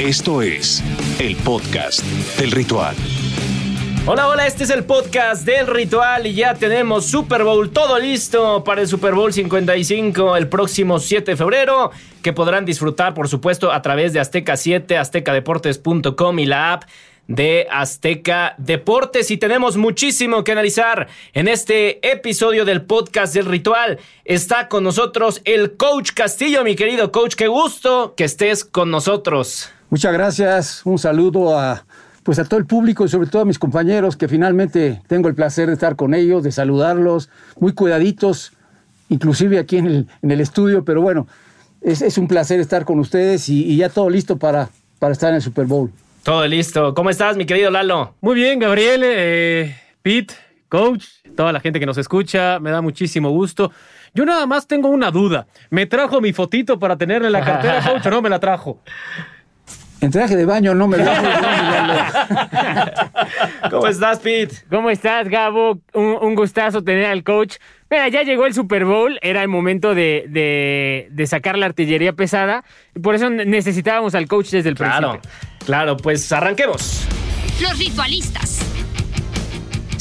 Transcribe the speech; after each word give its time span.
Esto 0.00 0.42
es 0.42 0.82
el 1.20 1.36
podcast 1.36 2.02
del 2.38 2.50
ritual. 2.50 2.96
Hola, 4.06 4.26
hola, 4.26 4.46
este 4.46 4.64
es 4.64 4.70
el 4.70 4.84
podcast 4.84 5.44
del 5.44 5.68
ritual 5.68 6.26
y 6.26 6.34
ya 6.34 6.54
tenemos 6.54 7.06
Super 7.06 7.44
Bowl 7.44 7.70
todo 7.70 7.98
listo 8.00 8.64
para 8.64 8.80
el 8.80 8.88
Super 8.88 9.14
Bowl 9.14 9.32
55 9.32 10.36
el 10.36 10.48
próximo 10.48 10.98
7 10.98 11.32
de 11.32 11.36
febrero, 11.36 11.92
que 12.22 12.32
podrán 12.32 12.64
disfrutar 12.64 13.14
por 13.14 13.28
supuesto 13.28 13.70
a 13.70 13.80
través 13.82 14.12
de 14.12 14.18
Azteca 14.18 14.56
7, 14.56 14.96
aztecadeportes.com 14.96 16.38
y 16.38 16.46
la 16.46 16.72
app 16.72 16.84
de 17.28 17.68
Azteca 17.70 18.56
Deportes 18.58 19.30
y 19.30 19.36
tenemos 19.36 19.76
muchísimo 19.76 20.42
que 20.42 20.52
analizar 20.52 21.06
en 21.32 21.46
este 21.46 22.10
episodio 22.10 22.64
del 22.64 22.82
podcast 22.82 23.34
del 23.34 23.46
ritual. 23.46 24.00
Está 24.24 24.68
con 24.68 24.82
nosotros 24.82 25.42
el 25.44 25.76
coach 25.76 26.10
Castillo, 26.12 26.64
mi 26.64 26.74
querido 26.74 27.12
coach, 27.12 27.34
qué 27.34 27.46
gusto 27.46 28.14
que 28.16 28.24
estés 28.24 28.64
con 28.64 28.90
nosotros. 28.90 29.70
Muchas 29.92 30.14
gracias, 30.14 30.80
un 30.86 30.98
saludo 30.98 31.58
a 31.58 31.84
pues 32.22 32.38
a 32.38 32.46
todo 32.46 32.58
el 32.58 32.64
público 32.64 33.04
y 33.04 33.10
sobre 33.10 33.28
todo 33.28 33.42
a 33.42 33.44
mis 33.44 33.58
compañeros 33.58 34.16
que 34.16 34.26
finalmente 34.26 35.02
tengo 35.06 35.28
el 35.28 35.34
placer 35.34 35.66
de 35.66 35.74
estar 35.74 35.96
con 35.96 36.14
ellos, 36.14 36.42
de 36.42 36.50
saludarlos, 36.50 37.28
muy 37.60 37.74
cuidaditos, 37.74 38.54
inclusive 39.10 39.58
aquí 39.58 39.76
en 39.76 39.86
el, 39.86 40.06
en 40.22 40.30
el 40.30 40.40
estudio, 40.40 40.82
pero 40.82 41.02
bueno, 41.02 41.26
es, 41.82 42.16
un 42.16 42.26
placer 42.26 42.58
estar 42.58 42.86
con 42.86 43.00
ustedes 43.00 43.50
y, 43.50 43.76
ya 43.76 43.90
todo 43.90 44.08
listo 44.08 44.38
para, 44.38 44.70
para 44.98 45.12
estar 45.12 45.28
en 45.28 45.34
el 45.34 45.42
Super 45.42 45.66
Bowl. 45.66 45.92
Todo 46.22 46.46
listo. 46.46 46.94
¿Cómo 46.94 47.10
estás, 47.10 47.36
mi 47.36 47.44
querido 47.44 47.70
Lalo? 47.70 48.14
Muy 48.22 48.36
bien, 48.36 48.60
Gabriel, 48.60 49.02
eh, 49.04 49.76
Pete, 50.00 50.32
coach, 50.70 51.04
toda 51.36 51.52
la 51.52 51.60
gente 51.60 51.78
que 51.78 51.84
nos 51.84 51.98
escucha, 51.98 52.58
me 52.60 52.70
da 52.70 52.80
muchísimo 52.80 53.28
gusto. 53.28 53.70
Yo 54.14 54.24
nada 54.24 54.46
más 54.46 54.66
tengo 54.66 54.88
una 54.88 55.10
duda. 55.10 55.48
¿Me 55.68 55.84
trajo 55.84 56.22
mi 56.22 56.32
fotito 56.32 56.78
para 56.78 56.96
tenerla 56.96 57.26
en 57.26 57.32
la 57.34 57.44
cartera, 57.44 57.82
coach, 57.92 58.06
o 58.06 58.10
no 58.10 58.22
me 58.22 58.30
la 58.30 58.40
trajo? 58.40 58.80
En 60.02 60.10
traje 60.10 60.36
de 60.36 60.44
baño 60.44 60.74
no 60.74 60.88
me 60.88 60.98
lo 60.98 61.04
¿Cómo 63.70 63.86
estás, 63.86 64.18
Pete? 64.18 64.56
¿Cómo 64.68 64.90
estás, 64.90 65.28
Gabo? 65.28 65.78
Un, 65.94 66.34
gustazo 66.34 66.82
tener 66.82 67.06
al 67.06 67.22
coach. 67.22 67.58
Mira, 67.88 68.08
ya 68.08 68.24
llegó 68.24 68.46
el 68.46 68.52
Super 68.52 68.84
Bowl, 68.84 69.20
era 69.22 69.42
el 69.42 69.48
momento 69.48 69.94
de, 69.94 71.08
sacar 71.26 71.56
la 71.56 71.66
artillería 71.66 72.14
pesada 72.14 72.64
y 72.96 72.98
por 72.98 73.14
eso 73.14 73.30
necesitábamos 73.30 74.16
al 74.16 74.26
coach 74.26 74.50
desde 74.50 74.70
el 74.70 74.74
claro, 74.74 75.12
principio. 75.12 75.30
Claro, 75.66 75.96
pues 75.96 76.32
arranquemos. 76.32 77.06
Los 77.60 77.78
ritualistas. 77.78 78.72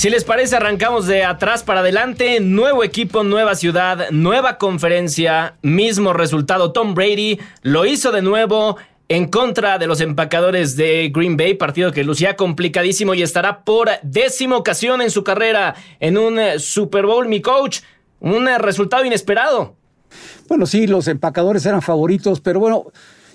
Si 0.01 0.09
les 0.09 0.23
parece, 0.23 0.55
arrancamos 0.55 1.05
de 1.05 1.23
atrás 1.23 1.61
para 1.61 1.81
adelante. 1.81 2.39
Nuevo 2.39 2.83
equipo, 2.83 3.23
nueva 3.23 3.53
ciudad, 3.53 4.09
nueva 4.09 4.57
conferencia, 4.57 5.53
mismo 5.61 6.11
resultado. 6.11 6.71
Tom 6.71 6.95
Brady 6.95 7.39
lo 7.61 7.85
hizo 7.85 8.11
de 8.11 8.23
nuevo 8.23 8.77
en 9.11 9.27
contra 9.27 9.77
de 9.77 9.87
los 9.87 9.99
empacadores 9.99 10.77
de 10.77 11.11
Green 11.13 11.35
Bay, 11.35 11.55
partido 11.55 11.91
que 11.91 12.05
lucía 12.05 12.37
complicadísimo 12.37 13.13
y 13.13 13.21
estará 13.21 13.65
por 13.65 13.89
décima 14.03 14.55
ocasión 14.55 15.01
en 15.01 15.11
su 15.11 15.25
carrera 15.25 15.75
en 15.99 16.17
un 16.17 16.39
eh, 16.39 16.59
Super 16.59 17.05
Bowl. 17.05 17.27
Mi 17.27 17.41
coach, 17.41 17.81
un 18.21 18.47
eh, 18.47 18.57
resultado 18.57 19.03
inesperado. 19.03 19.75
Bueno, 20.47 20.65
sí, 20.65 20.87
los 20.87 21.09
empacadores 21.09 21.65
eran 21.65 21.81
favoritos, 21.81 22.39
pero 22.39 22.61
bueno, 22.61 22.85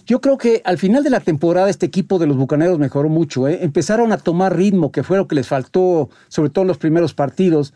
yo 0.06 0.22
creo 0.22 0.38
que 0.38 0.62
al 0.64 0.78
final 0.78 1.04
de 1.04 1.10
la 1.10 1.20
temporada 1.20 1.68
este 1.68 1.84
equipo 1.84 2.18
de 2.18 2.26
los 2.26 2.38
Bucaneros 2.38 2.78
mejoró 2.78 3.10
mucho. 3.10 3.46
¿eh? 3.46 3.58
Empezaron 3.60 4.12
a 4.12 4.16
tomar 4.16 4.56
ritmo, 4.56 4.90
que 4.90 5.02
fue 5.02 5.18
lo 5.18 5.28
que 5.28 5.34
les 5.34 5.46
faltó, 5.46 6.08
sobre 6.28 6.48
todo 6.48 6.62
en 6.62 6.68
los 6.68 6.78
primeros 6.78 7.12
partidos 7.12 7.74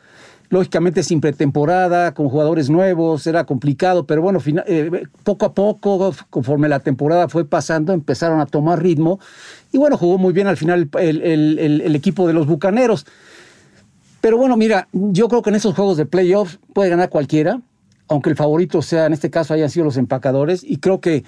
lógicamente 0.51 1.05
sin 1.05 1.21
pretemporada, 1.21 2.13
con 2.13 2.29
jugadores 2.29 2.69
nuevos, 2.69 3.27
era 3.27 3.45
complicado, 3.45 4.05
pero 4.05 4.21
bueno, 4.21 4.41
eh, 4.67 5.05
poco 5.23 5.47
a 5.47 5.55
poco, 5.55 6.13
conforme 6.29 6.69
la 6.69 6.81
temporada 6.81 7.29
fue 7.29 7.45
pasando, 7.45 7.93
empezaron 7.93 8.41
a 8.41 8.47
tomar 8.47 8.83
ritmo 8.83 9.21
y 9.73 9.79
bueno, 9.79 9.97
jugó 9.97 10.19
muy 10.19 10.33
bien 10.33 10.49
al 10.49 10.57
final 10.57 10.91
el, 10.99 11.95
equipo 11.95 12.27
de 12.27 12.35
los 12.35 12.47
Bucaneros. 12.47 13.07
Pero 14.21 14.37
bueno, 14.37 14.57
mira, 14.57 14.89
yo 14.93 15.29
creo 15.29 15.41
que 15.41 15.51
en 15.51 15.57
esos 15.57 15.75
juegos 15.75 15.97
de 15.97 16.05
playoffs 16.05 16.59
puede 16.75 16.91
ganar 16.91 17.09
cualquiera, 17.09 17.61
aunque 18.09 18.29
el 18.29 18.37
favorito 18.37 18.83
sea, 18.83 19.07
en 19.07 19.13
este 19.13 19.31
caso, 19.31 19.55
hayan 19.55 19.71
sido 19.71 19.85
los 19.85 19.97
empacadores, 19.97 20.65
y 20.65 20.79
creo 20.79 21.01
que 21.01 21.25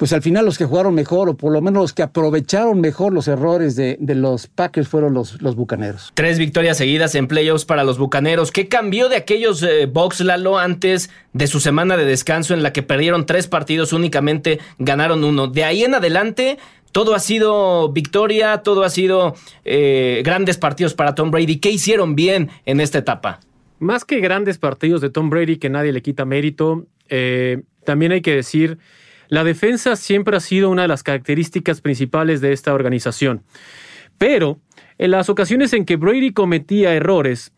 pues 0.00 0.14
al 0.14 0.22
final 0.22 0.46
los 0.46 0.56
que 0.56 0.64
jugaron 0.64 0.94
mejor, 0.94 1.28
o 1.28 1.36
por 1.36 1.52
lo 1.52 1.60
menos 1.60 1.82
los 1.82 1.92
que 1.92 2.02
aprovecharon 2.02 2.80
mejor 2.80 3.12
los 3.12 3.28
errores 3.28 3.76
de, 3.76 3.98
los 4.00 4.46
Packers 4.46 4.88
fueron 4.88 5.12
los, 5.12 5.42
los, 5.42 5.56
Bucaneros. 5.56 6.12
Tres 6.14 6.38
victorias 6.38 6.78
seguidas 6.78 7.14
en 7.16 7.26
playoffs 7.28 7.66
para 7.66 7.84
los 7.84 7.98
Bucaneros. 7.98 8.50
¿Qué 8.50 8.66
cambió 8.66 9.10
de 9.10 9.16
aquellos 9.16 9.62
eh, 9.62 9.84
Bucks, 9.84 10.20
Lalo, 10.20 10.58
antes 10.58 11.10
de 11.34 11.46
su 11.46 11.60
semana 11.60 11.98
de 11.98 12.06
descanso 12.06 12.54
en 12.54 12.62
la 12.62 12.72
que 12.72 12.82
perdieron 12.82 13.26
tres 13.26 13.46
partidos, 13.46 13.92
únicamente 13.92 14.58
ganaron 14.78 15.22
uno? 15.22 15.48
De 15.48 15.64
ahí 15.64 15.84
en 15.84 15.94
adelante... 15.94 16.56
Todo 16.92 17.14
ha 17.14 17.20
sido 17.20 17.92
victoria, 17.92 18.62
todo 18.64 18.82
ha 18.82 18.90
sido 18.90 19.36
eh, 19.64 20.22
grandes 20.24 20.58
partidos 20.58 20.92
para 20.92 21.14
Tom 21.14 21.30
Brady. 21.30 21.60
¿Qué 21.60 21.70
hicieron 21.70 22.16
bien 22.16 22.50
en 22.66 22.80
esta 22.80 22.98
etapa? 22.98 23.38
Más 23.78 24.04
que 24.04 24.18
grandes 24.18 24.58
partidos 24.58 25.00
de 25.00 25.08
Tom 25.08 25.30
Brady, 25.30 25.58
que 25.58 25.70
nadie 25.70 25.92
le 25.92 26.02
quita 26.02 26.24
mérito, 26.24 26.86
eh, 27.08 27.62
también 27.84 28.10
hay 28.10 28.22
que 28.22 28.34
decir 28.34 28.78
la 29.30 29.44
defensa 29.44 29.94
siempre 29.94 30.36
ha 30.36 30.40
sido 30.40 30.68
una 30.68 30.82
de 30.82 30.88
las 30.88 31.04
características 31.04 31.80
principales 31.80 32.40
de 32.40 32.52
esta 32.52 32.74
organización. 32.74 33.44
Pero 34.18 34.58
en 34.98 35.12
las 35.12 35.30
ocasiones 35.30 35.72
en 35.72 35.84
que 35.84 35.96
Brady 35.96 36.32
cometía 36.32 36.92
errores 36.92 37.52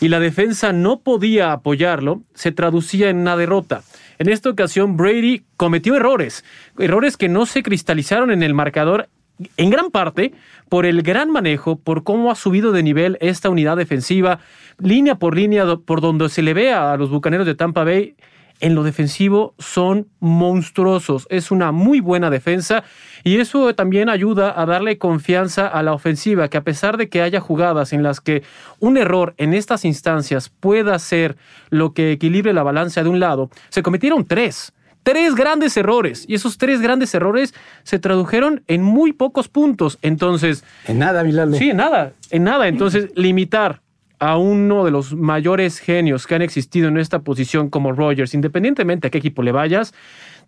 y 0.00 0.08
la 0.08 0.20
defensa 0.20 0.72
no 0.72 1.00
podía 1.00 1.52
apoyarlo, 1.52 2.22
se 2.34 2.52
traducía 2.52 3.10
en 3.10 3.18
una 3.18 3.36
derrota. 3.36 3.82
En 4.18 4.28
esta 4.28 4.48
ocasión 4.48 4.96
Brady 4.96 5.42
cometió 5.56 5.96
errores, 5.96 6.44
errores 6.78 7.16
que 7.16 7.28
no 7.28 7.46
se 7.46 7.64
cristalizaron 7.64 8.30
en 8.30 8.44
el 8.44 8.54
marcador 8.54 9.08
en 9.56 9.70
gran 9.70 9.90
parte 9.90 10.32
por 10.68 10.86
el 10.86 11.02
gran 11.02 11.30
manejo, 11.30 11.80
por 11.80 12.04
cómo 12.04 12.30
ha 12.30 12.36
subido 12.36 12.70
de 12.70 12.84
nivel 12.84 13.18
esta 13.20 13.50
unidad 13.50 13.76
defensiva, 13.76 14.38
línea 14.78 15.16
por 15.16 15.36
línea, 15.36 15.64
por 15.84 16.00
donde 16.00 16.28
se 16.28 16.42
le 16.42 16.54
ve 16.54 16.72
a 16.72 16.96
los 16.96 17.10
Bucaneros 17.10 17.46
de 17.46 17.56
Tampa 17.56 17.82
Bay 17.82 18.14
en 18.60 18.74
lo 18.74 18.82
defensivo 18.82 19.54
son 19.58 20.08
monstruosos. 20.20 21.26
Es 21.30 21.50
una 21.50 21.72
muy 21.72 22.00
buena 22.00 22.30
defensa 22.30 22.84
y 23.24 23.38
eso 23.38 23.74
también 23.74 24.08
ayuda 24.08 24.60
a 24.60 24.66
darle 24.66 24.98
confianza 24.98 25.66
a 25.66 25.82
la 25.82 25.92
ofensiva, 25.92 26.48
que 26.48 26.56
a 26.56 26.64
pesar 26.64 26.96
de 26.96 27.08
que 27.08 27.22
haya 27.22 27.40
jugadas 27.40 27.92
en 27.92 28.02
las 28.02 28.20
que 28.20 28.42
un 28.80 28.96
error 28.96 29.34
en 29.36 29.54
estas 29.54 29.84
instancias 29.84 30.48
pueda 30.48 30.98
ser 30.98 31.36
lo 31.70 31.92
que 31.92 32.12
equilibre 32.12 32.52
la 32.52 32.62
balanza 32.62 33.02
de 33.02 33.08
un 33.08 33.20
lado, 33.20 33.50
se 33.68 33.82
cometieron 33.82 34.24
tres. 34.24 34.72
Tres 35.04 35.34
grandes 35.34 35.74
errores. 35.78 36.26
Y 36.28 36.34
esos 36.34 36.58
tres 36.58 36.82
grandes 36.82 37.14
errores 37.14 37.54
se 37.82 37.98
tradujeron 37.98 38.62
en 38.66 38.82
muy 38.82 39.14
pocos 39.14 39.48
puntos. 39.48 39.98
Entonces. 40.02 40.64
En 40.86 40.98
nada, 40.98 41.24
Milano. 41.24 41.56
Sí, 41.56 41.70
en 41.70 41.78
nada. 41.78 42.12
En 42.30 42.44
nada. 42.44 42.68
Entonces, 42.68 43.08
limitar 43.14 43.80
a 44.18 44.36
uno 44.36 44.84
de 44.84 44.90
los 44.90 45.14
mayores 45.14 45.78
genios 45.78 46.26
que 46.26 46.34
han 46.34 46.42
existido 46.42 46.88
en 46.88 46.98
esta 46.98 47.20
posición 47.20 47.70
como 47.70 47.92
Rogers, 47.92 48.34
independientemente 48.34 49.06
a 49.06 49.10
qué 49.10 49.18
equipo 49.18 49.42
le 49.42 49.52
vayas, 49.52 49.94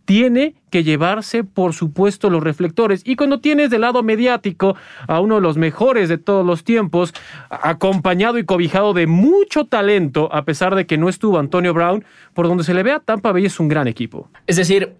tiene 0.04 0.54
que 0.70 0.82
llevarse, 0.82 1.44
por 1.44 1.72
supuesto, 1.72 2.30
los 2.30 2.42
reflectores. 2.42 3.02
Y 3.04 3.16
cuando 3.16 3.40
tienes 3.40 3.70
del 3.70 3.82
lado 3.82 4.02
mediático 4.02 4.76
a 5.06 5.20
uno 5.20 5.36
de 5.36 5.40
los 5.40 5.56
mejores 5.56 6.08
de 6.08 6.18
todos 6.18 6.44
los 6.44 6.64
tiempos, 6.64 7.14
acompañado 7.48 8.38
y 8.38 8.44
cobijado 8.44 8.92
de 8.92 9.06
mucho 9.06 9.66
talento, 9.66 10.28
a 10.32 10.44
pesar 10.44 10.74
de 10.74 10.86
que 10.86 10.98
no 10.98 11.08
estuvo 11.08 11.38
Antonio 11.38 11.74
Brown, 11.74 12.04
por 12.34 12.48
donde 12.48 12.64
se 12.64 12.74
le 12.74 12.82
ve 12.82 12.92
a 12.92 13.00
Tampa 13.00 13.32
Bay 13.32 13.46
es 13.46 13.60
un 13.60 13.68
gran 13.68 13.86
equipo. 13.86 14.28
Es 14.46 14.56
decir, 14.56 14.96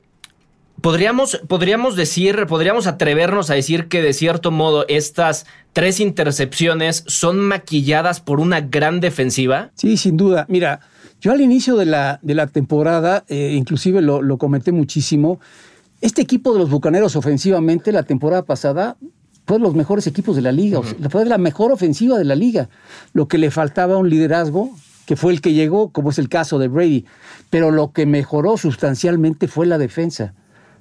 Podríamos, 0.83 1.41
podríamos 1.49 1.97
decir, 1.97 2.47
podríamos 2.47 2.87
atrevernos 2.87 3.51
a 3.51 3.55
decir 3.55 3.89
que 3.89 4.03
de 4.03 4.13
cierto 4.13 4.51
modo 4.51 4.85
estas 4.89 5.47
tres 5.73 6.01
intercepciones 6.01 7.05
son 7.07 7.41
maquilladas 7.41 8.21
por 8.21 8.41
una 8.41 8.61
gran 8.61 9.01
defensiva. 9.01 9.71
Sí, 9.75 9.97
sin 9.97 10.17
duda. 10.17 10.47
Mira, 10.49 10.81
yo 11.21 11.33
al 11.33 11.41
inicio 11.41 11.77
de 11.77 11.87
la, 11.87 12.19
de 12.23 12.35
la 12.35 12.47
temporada, 12.47 13.25
eh, 13.29 13.55
inclusive 13.55 14.01
lo, 14.01 14.23
lo, 14.23 14.39
comenté 14.39 14.73
muchísimo, 14.73 15.41
este 16.01 16.23
equipo 16.23 16.53
de 16.53 16.61
los 16.61 16.71
Bucaneros 16.71 17.15
ofensivamente 17.15 17.93
la 17.93 18.05
temporada 18.05 18.43
pasada 18.43 18.97
fue 19.47 19.59
de 19.59 19.65
los 19.65 19.75
mejores 19.75 20.07
equipos 20.07 20.37
de 20.37 20.43
la 20.43 20.53
liga, 20.53 20.81
fue 21.11 21.25
de 21.25 21.29
la 21.29 21.37
mejor 21.37 21.73
ofensiva 21.73 22.17
de 22.17 22.25
la 22.25 22.37
liga. 22.37 22.69
Lo 23.13 23.29
que 23.29 23.37
le 23.37 23.51
faltaba 23.51 23.99
un 23.99 24.09
liderazgo, 24.09 24.71
que 25.07 25.17
fue 25.17 25.33
el 25.33 25.41
que 25.41 25.53
llegó, 25.53 25.91
como 25.91 26.11
es 26.11 26.19
el 26.19 26.29
caso 26.29 26.59
de 26.59 26.69
Brady, 26.69 27.05
pero 27.51 27.71
lo 27.71 27.93
que 27.93 28.07
mejoró 28.07 28.57
sustancialmente 28.57 29.49
fue 29.49 29.67
la 29.67 29.77
defensa. 29.77 30.35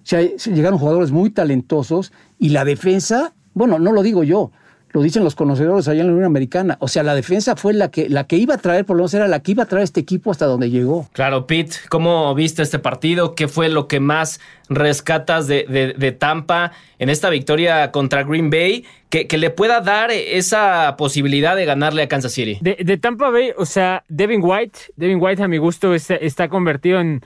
O 0.09 0.17
sea, 0.17 0.21
llegaron 0.21 0.79
jugadores 0.79 1.11
muy 1.11 1.29
talentosos 1.29 2.11
y 2.39 2.49
la 2.49 2.65
defensa, 2.65 3.35
bueno, 3.53 3.77
no 3.77 3.91
lo 3.91 4.01
digo 4.01 4.23
yo, 4.23 4.51
lo 4.91 5.03
dicen 5.03 5.23
los 5.23 5.35
conocedores 5.35 5.87
allá 5.87 6.01
en 6.01 6.07
la 6.07 6.13
Unión 6.13 6.25
Americana. 6.25 6.77
O 6.79 6.87
sea, 6.87 7.03
la 7.03 7.13
defensa 7.13 7.55
fue 7.55 7.75
la 7.75 7.91
que, 7.91 8.09
la 8.09 8.25
que 8.25 8.35
iba 8.35 8.55
a 8.55 8.57
traer, 8.57 8.85
por 8.85 8.95
lo 8.97 9.03
menos 9.03 9.13
era 9.13 9.27
la 9.27 9.41
que 9.41 9.51
iba 9.51 9.61
a 9.61 9.65
traer 9.67 9.83
este 9.83 9.99
equipo 9.99 10.31
hasta 10.31 10.47
donde 10.47 10.71
llegó. 10.71 11.07
Claro, 11.13 11.45
Pete, 11.45 11.75
¿cómo 11.89 12.33
viste 12.33 12.63
este 12.63 12.79
partido? 12.79 13.35
¿Qué 13.35 13.47
fue 13.47 13.69
lo 13.69 13.87
que 13.87 13.99
más 13.99 14.39
rescatas 14.67 15.45
de, 15.45 15.93
de, 15.95 16.11
Tampa 16.11 16.71
en 16.97 17.09
esta 17.09 17.29
victoria 17.29 17.91
contra 17.91 18.23
Green 18.23 18.49
Bay? 18.49 18.85
Que, 19.09 19.27
que, 19.27 19.37
le 19.37 19.51
pueda 19.51 19.81
dar 19.81 20.09
esa 20.09 20.95
posibilidad 20.97 21.55
de 21.55 21.65
ganarle 21.65 22.01
a 22.01 22.07
Kansas 22.07 22.31
City. 22.31 22.57
De, 22.61 22.97
Tampa 22.97 23.29
Bay, 23.29 23.51
o 23.55 23.67
sea, 23.67 24.03
Devin 24.07 24.41
White, 24.43 24.79
Devin 24.95 25.19
White 25.21 25.43
a 25.43 25.47
mi 25.47 25.59
gusto 25.59 25.93
está, 25.93 26.15
está 26.15 26.49
convertido 26.49 26.99
en 26.99 27.21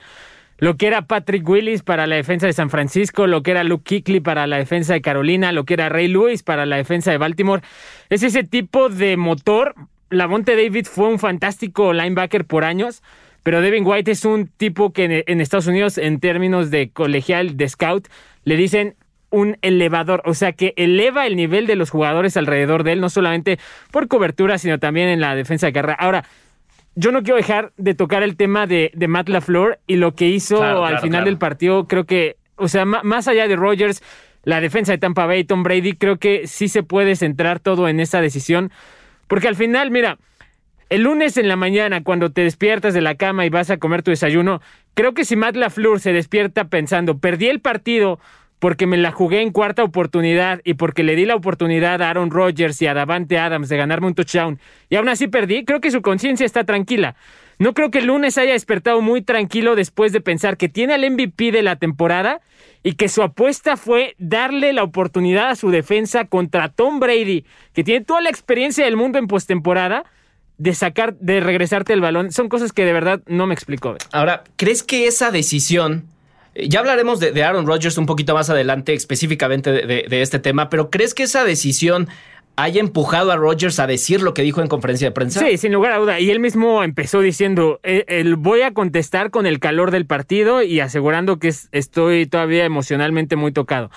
lo 0.58 0.76
que 0.76 0.86
era 0.86 1.02
Patrick 1.02 1.48
Willis 1.48 1.82
para 1.82 2.06
la 2.06 2.16
defensa 2.16 2.46
de 2.46 2.52
San 2.52 2.70
Francisco, 2.70 3.26
lo 3.26 3.42
que 3.42 3.50
era 3.50 3.64
Luke 3.64 3.84
Kuechly 3.84 4.20
para 4.20 4.46
la 4.46 4.56
defensa 4.56 4.94
de 4.94 5.02
Carolina, 5.02 5.52
lo 5.52 5.64
que 5.64 5.74
era 5.74 5.88
Ray 5.88 6.08
Lewis 6.08 6.42
para 6.42 6.66
la 6.66 6.76
defensa 6.76 7.10
de 7.10 7.18
Baltimore. 7.18 7.62
Es 8.10 8.22
ese 8.22 8.44
tipo 8.44 8.88
de 8.88 9.16
motor. 9.16 9.74
Lavonte 10.10 10.56
David 10.56 10.86
fue 10.86 11.08
un 11.08 11.18
fantástico 11.18 11.92
linebacker 11.92 12.44
por 12.44 12.64
años, 12.64 13.02
pero 13.42 13.60
Devin 13.60 13.84
White 13.86 14.10
es 14.10 14.24
un 14.24 14.46
tipo 14.46 14.92
que 14.92 15.04
en, 15.04 15.24
en 15.26 15.40
Estados 15.40 15.66
Unidos, 15.66 15.98
en 15.98 16.20
términos 16.20 16.70
de 16.70 16.90
colegial, 16.90 17.56
de 17.56 17.68
scout, 17.68 18.08
le 18.44 18.56
dicen 18.56 18.96
un 19.34 19.58
elevador, 19.62 20.22
o 20.26 20.34
sea 20.34 20.52
que 20.52 20.74
eleva 20.76 21.26
el 21.26 21.34
nivel 21.34 21.66
de 21.66 21.74
los 21.74 21.90
jugadores 21.90 22.36
alrededor 22.36 22.84
de 22.84 22.92
él, 22.92 23.00
no 23.00 23.10
solamente 23.10 23.58
por 23.90 24.06
cobertura, 24.06 24.58
sino 24.58 24.78
también 24.78 25.08
en 25.08 25.20
la 25.20 25.34
defensa 25.34 25.66
de 25.66 25.72
guerra. 25.72 25.94
Ahora, 25.94 26.24
yo 26.94 27.12
no 27.12 27.22
quiero 27.22 27.36
dejar 27.36 27.72
de 27.76 27.94
tocar 27.94 28.22
el 28.22 28.36
tema 28.36 28.66
de, 28.66 28.90
de 28.94 29.08
Matt 29.08 29.28
LaFleur 29.28 29.80
y 29.86 29.96
lo 29.96 30.14
que 30.14 30.28
hizo 30.28 30.56
Claro, 30.58 30.84
al 30.84 30.92
claro, 30.92 31.02
final 31.02 31.18
claro. 31.18 31.24
del 31.26 31.38
partido, 31.38 31.88
creo 31.88 32.04
que, 32.04 32.36
o 32.56 32.68
sea, 32.68 32.84
más 32.84 33.28
allá 33.28 33.48
de 33.48 33.56
Rodgers, 33.56 34.02
la 34.44 34.60
defensa 34.60 34.92
de 34.92 34.98
Tampa 34.98 35.26
Bay, 35.26 35.44
Tom 35.44 35.62
Brady, 35.62 35.94
creo 35.94 36.18
que 36.18 36.46
sí 36.46 36.68
se 36.68 36.82
puede 36.82 37.16
centrar 37.16 37.60
todo 37.60 37.88
en 37.88 38.00
esa 38.00 38.20
decisión, 38.20 38.70
porque 39.26 39.48
al 39.48 39.56
final, 39.56 39.90
mira, 39.90 40.18
el 40.90 41.02
lunes 41.02 41.36
en 41.36 41.48
la 41.48 41.56
mañana, 41.56 42.04
cuando 42.04 42.30
te 42.30 42.42
despiertas 42.42 42.94
de 42.94 43.00
la 43.00 43.16
cama 43.16 43.46
y 43.46 43.50
vas 43.50 43.70
a 43.70 43.78
comer 43.78 44.02
tu 44.02 44.10
desayuno, 44.10 44.60
creo 44.94 45.14
que 45.14 45.24
si 45.24 45.34
Matt 45.34 45.56
LaFleur 45.56 45.98
se 45.98 46.12
despierta 46.12 46.68
pensando, 46.68 47.18
perdí 47.18 47.48
el 47.48 47.60
partido 47.60 48.20
porque 48.64 48.86
me 48.86 48.96
la 48.96 49.12
jugué 49.12 49.42
en 49.42 49.52
cuarta 49.52 49.84
oportunidad 49.84 50.62
y 50.64 50.72
porque 50.72 51.02
le 51.02 51.16
di 51.16 51.26
la 51.26 51.34
oportunidad 51.34 52.00
a 52.00 52.08
Aaron 52.08 52.30
Rodgers 52.30 52.80
y 52.80 52.86
a 52.86 52.94
Davante 52.94 53.36
Adams 53.36 53.68
de 53.68 53.76
ganarme 53.76 54.06
un 54.06 54.14
touchdown 54.14 54.58
y 54.88 54.96
aún 54.96 55.10
así 55.10 55.28
perdí, 55.28 55.66
creo 55.66 55.82
que 55.82 55.90
su 55.90 56.00
conciencia 56.00 56.46
está 56.46 56.64
tranquila. 56.64 57.14
No 57.58 57.74
creo 57.74 57.90
que 57.90 57.98
el 57.98 58.06
lunes 58.06 58.38
haya 58.38 58.52
despertado 58.52 59.02
muy 59.02 59.20
tranquilo 59.20 59.76
después 59.76 60.14
de 60.14 60.22
pensar 60.22 60.56
que 60.56 60.70
tiene 60.70 60.94
al 60.94 61.10
MVP 61.10 61.52
de 61.52 61.62
la 61.62 61.76
temporada 61.76 62.40
y 62.82 62.94
que 62.94 63.10
su 63.10 63.22
apuesta 63.22 63.76
fue 63.76 64.14
darle 64.16 64.72
la 64.72 64.82
oportunidad 64.82 65.50
a 65.50 65.56
su 65.56 65.68
defensa 65.68 66.24
contra 66.24 66.70
Tom 66.70 67.00
Brady, 67.00 67.44
que 67.74 67.84
tiene 67.84 68.02
toda 68.02 68.22
la 68.22 68.30
experiencia 68.30 68.86
del 68.86 68.96
mundo 68.96 69.18
en 69.18 69.26
postemporada, 69.26 70.04
de 70.56 70.72
sacar, 70.72 71.18
de 71.18 71.40
regresarte 71.40 71.92
el 71.92 72.00
balón. 72.00 72.32
Son 72.32 72.48
cosas 72.48 72.72
que 72.72 72.86
de 72.86 72.94
verdad 72.94 73.20
no 73.26 73.46
me 73.46 73.52
explico. 73.52 73.94
Ahora, 74.10 74.42
¿crees 74.56 74.82
que 74.82 75.06
esa 75.06 75.30
decisión... 75.30 76.13
Ya 76.54 76.80
hablaremos 76.80 77.20
de, 77.20 77.42
Aaron 77.42 77.66
Rodgers 77.66 77.98
un 77.98 78.06
poquito 78.06 78.34
más 78.34 78.48
adelante, 78.50 78.94
específicamente 78.94 79.72
de, 79.72 80.22
este 80.22 80.38
tema, 80.38 80.68
pero 80.70 80.88
¿crees 80.90 81.14
que 81.14 81.24
esa 81.24 81.44
decisión 81.44 82.08
haya 82.56 82.80
empujado 82.80 83.32
a 83.32 83.36
Rodgers 83.36 83.80
a 83.80 83.88
decir 83.88 84.22
lo 84.22 84.32
que 84.32 84.42
dijo 84.42 84.60
en 84.62 84.68
conferencia 84.68 85.08
de 85.08 85.12
prensa? 85.12 85.40
Sí, 85.40 85.56
sin 85.58 85.72
lugar 85.72 85.92
a 85.92 85.98
duda. 85.98 86.20
Y 86.20 86.30
él 86.30 86.38
mismo 86.38 86.84
empezó 86.84 87.20
diciendo, 87.20 87.80
eh, 87.82 88.32
voy 88.38 88.62
a 88.62 88.72
contestar 88.72 89.30
con 89.32 89.46
el 89.46 89.58
calor 89.58 89.90
del 89.90 90.06
partido 90.06 90.62
y 90.62 90.78
asegurando 90.78 91.40
que 91.40 91.48
es- 91.48 91.68
estoy 91.72 92.26
todavía 92.26 92.64
emocionalmente 92.64 93.34
muy 93.34 93.50
tocado. 93.50 93.90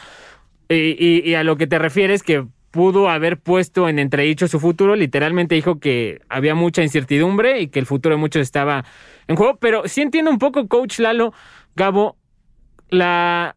Y, 0.69 0.95
y- 0.99 1.21
y 1.29 1.35
a 1.35 1.43
lo 1.43 1.57
que 1.57 1.67
te 1.67 1.77
refieres 1.77 2.23
que 2.23 2.45
pudo 2.71 3.09
haber 3.09 3.37
puesto 3.37 3.87
en 3.87 3.99
entredicho 3.99 4.47
su 4.47 4.59
futuro, 4.59 4.95
literalmente 4.95 5.55
dijo 5.55 5.79
que 5.79 6.19
había 6.27 6.53
mucha 6.55 6.81
incertidumbre 6.83 7.61
y 7.61 7.67
que 7.67 7.79
el 7.79 7.85
futuro 7.85 8.15
de 8.15 8.19
muchos 8.19 8.41
estaba 8.41 8.83
en 9.27 9.35
juego. 9.35 9.57
Pero 9.61 9.83
sí 9.87 10.01
entiendo 10.01 10.31
un 10.31 10.39
poco, 10.39 10.67
coach 10.67 10.99
Lalo, 10.99 11.31
Gabo, 11.75 12.16
la, 12.89 13.55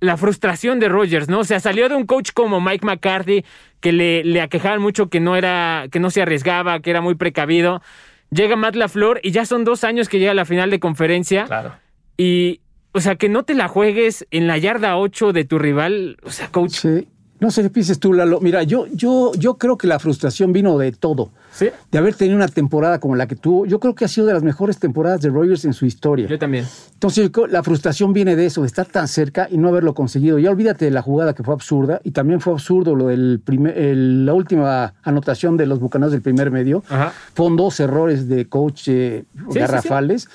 la 0.00 0.16
frustración 0.16 0.80
de 0.80 0.88
Rodgers, 0.88 1.28
¿no? 1.28 1.40
O 1.40 1.44
sea, 1.44 1.60
salió 1.60 1.88
de 1.88 1.94
un 1.94 2.06
coach 2.06 2.30
como 2.32 2.60
Mike 2.60 2.84
McCarthy, 2.84 3.44
que 3.80 3.92
le, 3.92 4.24
le 4.24 4.40
aquejaban 4.40 4.80
mucho 4.80 5.08
que 5.08 5.20
no 5.20 5.36
era, 5.36 5.86
que 5.90 6.00
no 6.00 6.10
se 6.10 6.22
arriesgaba, 6.22 6.80
que 6.80 6.90
era 6.90 7.00
muy 7.00 7.14
precavido. 7.14 7.82
Llega 8.30 8.56
Matt 8.56 8.76
LaFleur 8.76 9.20
y 9.22 9.32
ya 9.32 9.44
son 9.44 9.64
dos 9.64 9.84
años 9.84 10.08
que 10.08 10.18
llega 10.18 10.30
a 10.32 10.34
la 10.34 10.44
final 10.44 10.70
de 10.70 10.80
conferencia. 10.80 11.44
Claro. 11.44 11.74
Y, 12.16 12.60
o 12.92 13.00
sea, 13.00 13.16
que 13.16 13.28
no 13.28 13.44
te 13.44 13.54
la 13.54 13.68
juegues 13.68 14.26
en 14.30 14.46
la 14.46 14.58
yarda 14.58 14.96
8 14.96 15.32
de 15.32 15.44
tu 15.44 15.58
rival. 15.58 16.16
O 16.22 16.30
sea, 16.30 16.48
coach. 16.48 16.72
Sí. 16.72 17.08
No 17.40 17.50
sé 17.50 17.62
qué 17.62 17.70
pienses 17.70 17.98
tú, 17.98 18.12
Lalo. 18.12 18.38
Mira, 18.40 18.62
yo, 18.62 18.86
yo, 18.92 19.32
yo 19.34 19.54
creo 19.56 19.78
que 19.78 19.86
la 19.86 19.98
frustración 19.98 20.52
vino 20.52 20.76
de 20.76 20.92
todo. 20.92 21.30
Sí. 21.52 21.68
De 21.90 21.98
haber 21.98 22.14
tenido 22.14 22.36
una 22.36 22.48
temporada 22.48 23.00
como 23.00 23.16
la 23.16 23.26
que 23.26 23.34
tuvo. 23.34 23.64
Yo 23.66 23.80
creo 23.80 23.94
que 23.94 24.04
ha 24.04 24.08
sido 24.08 24.26
de 24.26 24.34
las 24.34 24.42
mejores 24.42 24.78
temporadas 24.78 25.22
de 25.22 25.30
Rogers 25.30 25.64
en 25.64 25.72
su 25.72 25.86
historia. 25.86 26.26
Yo 26.28 26.38
también. 26.38 26.66
Entonces, 26.92 27.30
la 27.48 27.62
frustración 27.62 28.12
viene 28.12 28.36
de 28.36 28.46
eso, 28.46 28.60
de 28.60 28.66
estar 28.66 28.86
tan 28.86 29.08
cerca 29.08 29.48
y 29.50 29.56
no 29.58 29.68
haberlo 29.68 29.94
conseguido. 29.94 30.38
Ya 30.38 30.50
olvídate 30.50 30.84
de 30.84 30.90
la 30.90 31.02
jugada 31.02 31.34
que 31.34 31.42
fue 31.42 31.54
absurda 31.54 32.00
y 32.04 32.10
también 32.10 32.40
fue 32.40 32.52
absurdo 32.52 32.94
lo 32.94 33.06
del 33.06 33.40
primer, 33.44 33.76
el- 33.78 34.26
la 34.26 34.34
última 34.34 34.94
anotación 35.02 35.56
de 35.56 35.64
los 35.66 35.80
bucaneros 35.80 36.12
del 36.12 36.22
primer 36.22 36.50
medio. 36.50 36.84
Ajá. 36.90 37.12
Fueron 37.34 37.56
dos 37.56 37.80
errores 37.80 38.28
de 38.28 38.46
coach 38.48 38.88
eh, 38.88 39.24
sí, 39.50 39.58
garrafales. 39.58 40.28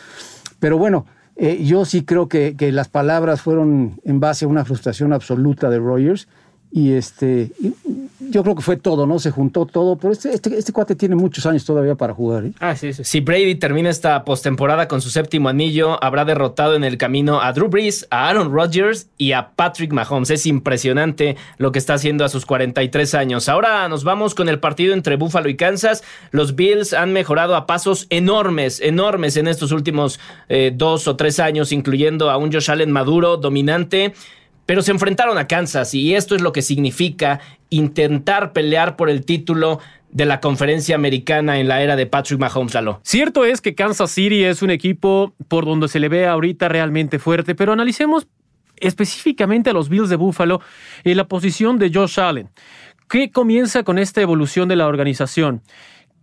Pero 0.60 0.78
bueno, 0.78 1.06
eh, 1.38 1.63
yo 1.63 1.86
sí 1.86 2.04
creo 2.04 2.28
que, 2.28 2.56
que 2.58 2.72
las 2.72 2.88
palabras 2.88 3.42
fueron 3.42 4.00
en 4.06 4.19
base 4.19 4.46
a 4.46 4.48
una 4.48 4.66
frustración 4.66 5.13
absoluta 5.13 5.69
de 5.69 5.78
Rogers. 5.80 6.28
Y 6.75 6.92
este, 6.92 7.51
yo 8.19 8.44
creo 8.44 8.54
que 8.54 8.62
fue 8.62 8.75
todo, 8.75 9.07
¿no? 9.07 9.18
Se 9.18 9.31
juntó 9.31 9.66
todo. 9.66 9.95
Pero 9.95 10.12
este, 10.12 10.33
este, 10.33 10.57
este 10.57 10.74
cuate 10.74 10.94
tiene 10.94 11.16
muchos 11.16 11.45
años 11.45 11.63
todavía 11.63 11.95
para 11.95 12.13
jugar. 12.13 12.48
¿eh? 12.48 12.51
Ah, 12.60 12.75
sí, 12.75 12.92
sí. 12.92 13.06
Si 13.06 13.22
Brady 13.22 13.56
termina 13.56 13.89
esta 13.89 14.25
postemporada 14.25 14.89
con 14.89 15.00
su 15.00 15.10
séptimo 15.10 15.48
anillo, 15.48 16.04
habrá 16.04 16.25
derrotado 16.25 16.75
en 16.75 16.83
el 16.83 16.98
camino 16.98 17.39
a 17.42 17.54
Drew 17.54 17.69
Brees, 17.69 18.06
a 18.10 18.27
Aaron 18.27 18.51
Rodgers 18.51 19.07
y 19.18 19.31
a 19.31 19.51
Patrick 19.56 19.94
Mahomes. 19.94 20.31
Es 20.31 20.45
impresionante 20.48 21.38
lo 21.60 21.72
que 21.72 21.80
está 21.80 21.94
haciendo 21.94 22.25
a 22.25 22.30
sus 22.30 22.45
43 22.45 23.16
años. 23.16 23.48
Ahora 23.48 23.88
nos 23.88 24.04
vamos 24.04 24.36
con 24.36 24.50
el 24.50 24.60
partido 24.60 24.94
entre 24.94 25.16
Buffalo 25.16 25.48
y 25.48 25.56
Kansas. 25.56 26.04
Los 26.31 26.57
Bills 26.57 26.92
han 26.92 27.13
mejorado 27.13 27.56
a 27.56 27.68
pasos 27.68 28.06
enormes, 28.10 28.81
enormes 28.81 29.38
en 29.38 29.48
estos 29.48 29.72
últimos 29.72 30.19
eh, 30.50 30.74
dos 30.75 31.07
o 31.07 31.16
tres 31.16 31.39
años, 31.39 31.72
incluyendo 31.72 32.30
a 32.30 32.36
un 32.36 32.51
Josh 32.51 32.69
Allen 32.69 32.92
maduro, 32.92 33.38
dominante. 33.38 34.13
Pero 34.66 34.82
se 34.82 34.92
enfrentaron 34.92 35.38
a 35.38 35.48
Kansas 35.48 35.94
y 35.94 36.16
esto 36.16 36.36
es 36.36 36.42
lo 36.42 36.52
que 36.52 36.62
significa 36.62 37.40
intentar 37.70 38.54
pelear 38.54 38.96
por 38.96 39.10
el 39.10 39.26
título 39.26 39.80
de 40.10 40.26
la 40.26 40.40
conferencia 40.40 40.96
americana 40.96 41.60
en 41.60 41.68
la 41.68 41.82
era 41.82 41.96
de 41.96 42.06
Patrick 42.06 42.40
Mahomes. 42.40 42.74
Cierto 43.04 43.46
es 43.46 43.62
que 43.62 43.76
Kansas 43.76 44.12
City 44.12 44.44
es 44.44 44.62
un 44.62 44.72
equipo 44.72 45.34
por 45.48 45.66
donde 45.66 45.88
se 45.88 46.00
le 46.00 46.10
ve 46.10 46.26
ahorita 46.26 46.70
realmente 46.70 47.20
fuerte, 47.20 47.54
pero 47.54 47.74
analicemos 47.74 48.28
específicamente 48.78 49.70
a 49.70 49.74
los 49.74 49.90
Bills 49.90 50.10
de 50.10 50.16
Buffalo 50.16 50.62
y 51.04 51.14
la 51.14 51.28
posición 51.28 51.78
de 51.78 51.92
Josh 51.94 52.20
Allen. 52.20 52.50
¿Qué 53.10 53.30
comienza 53.30 53.84
con 53.84 54.00
esta 54.00 54.22
evolución 54.22 54.68
de 54.68 54.78
la 54.78 54.88
organización? 54.88 55.62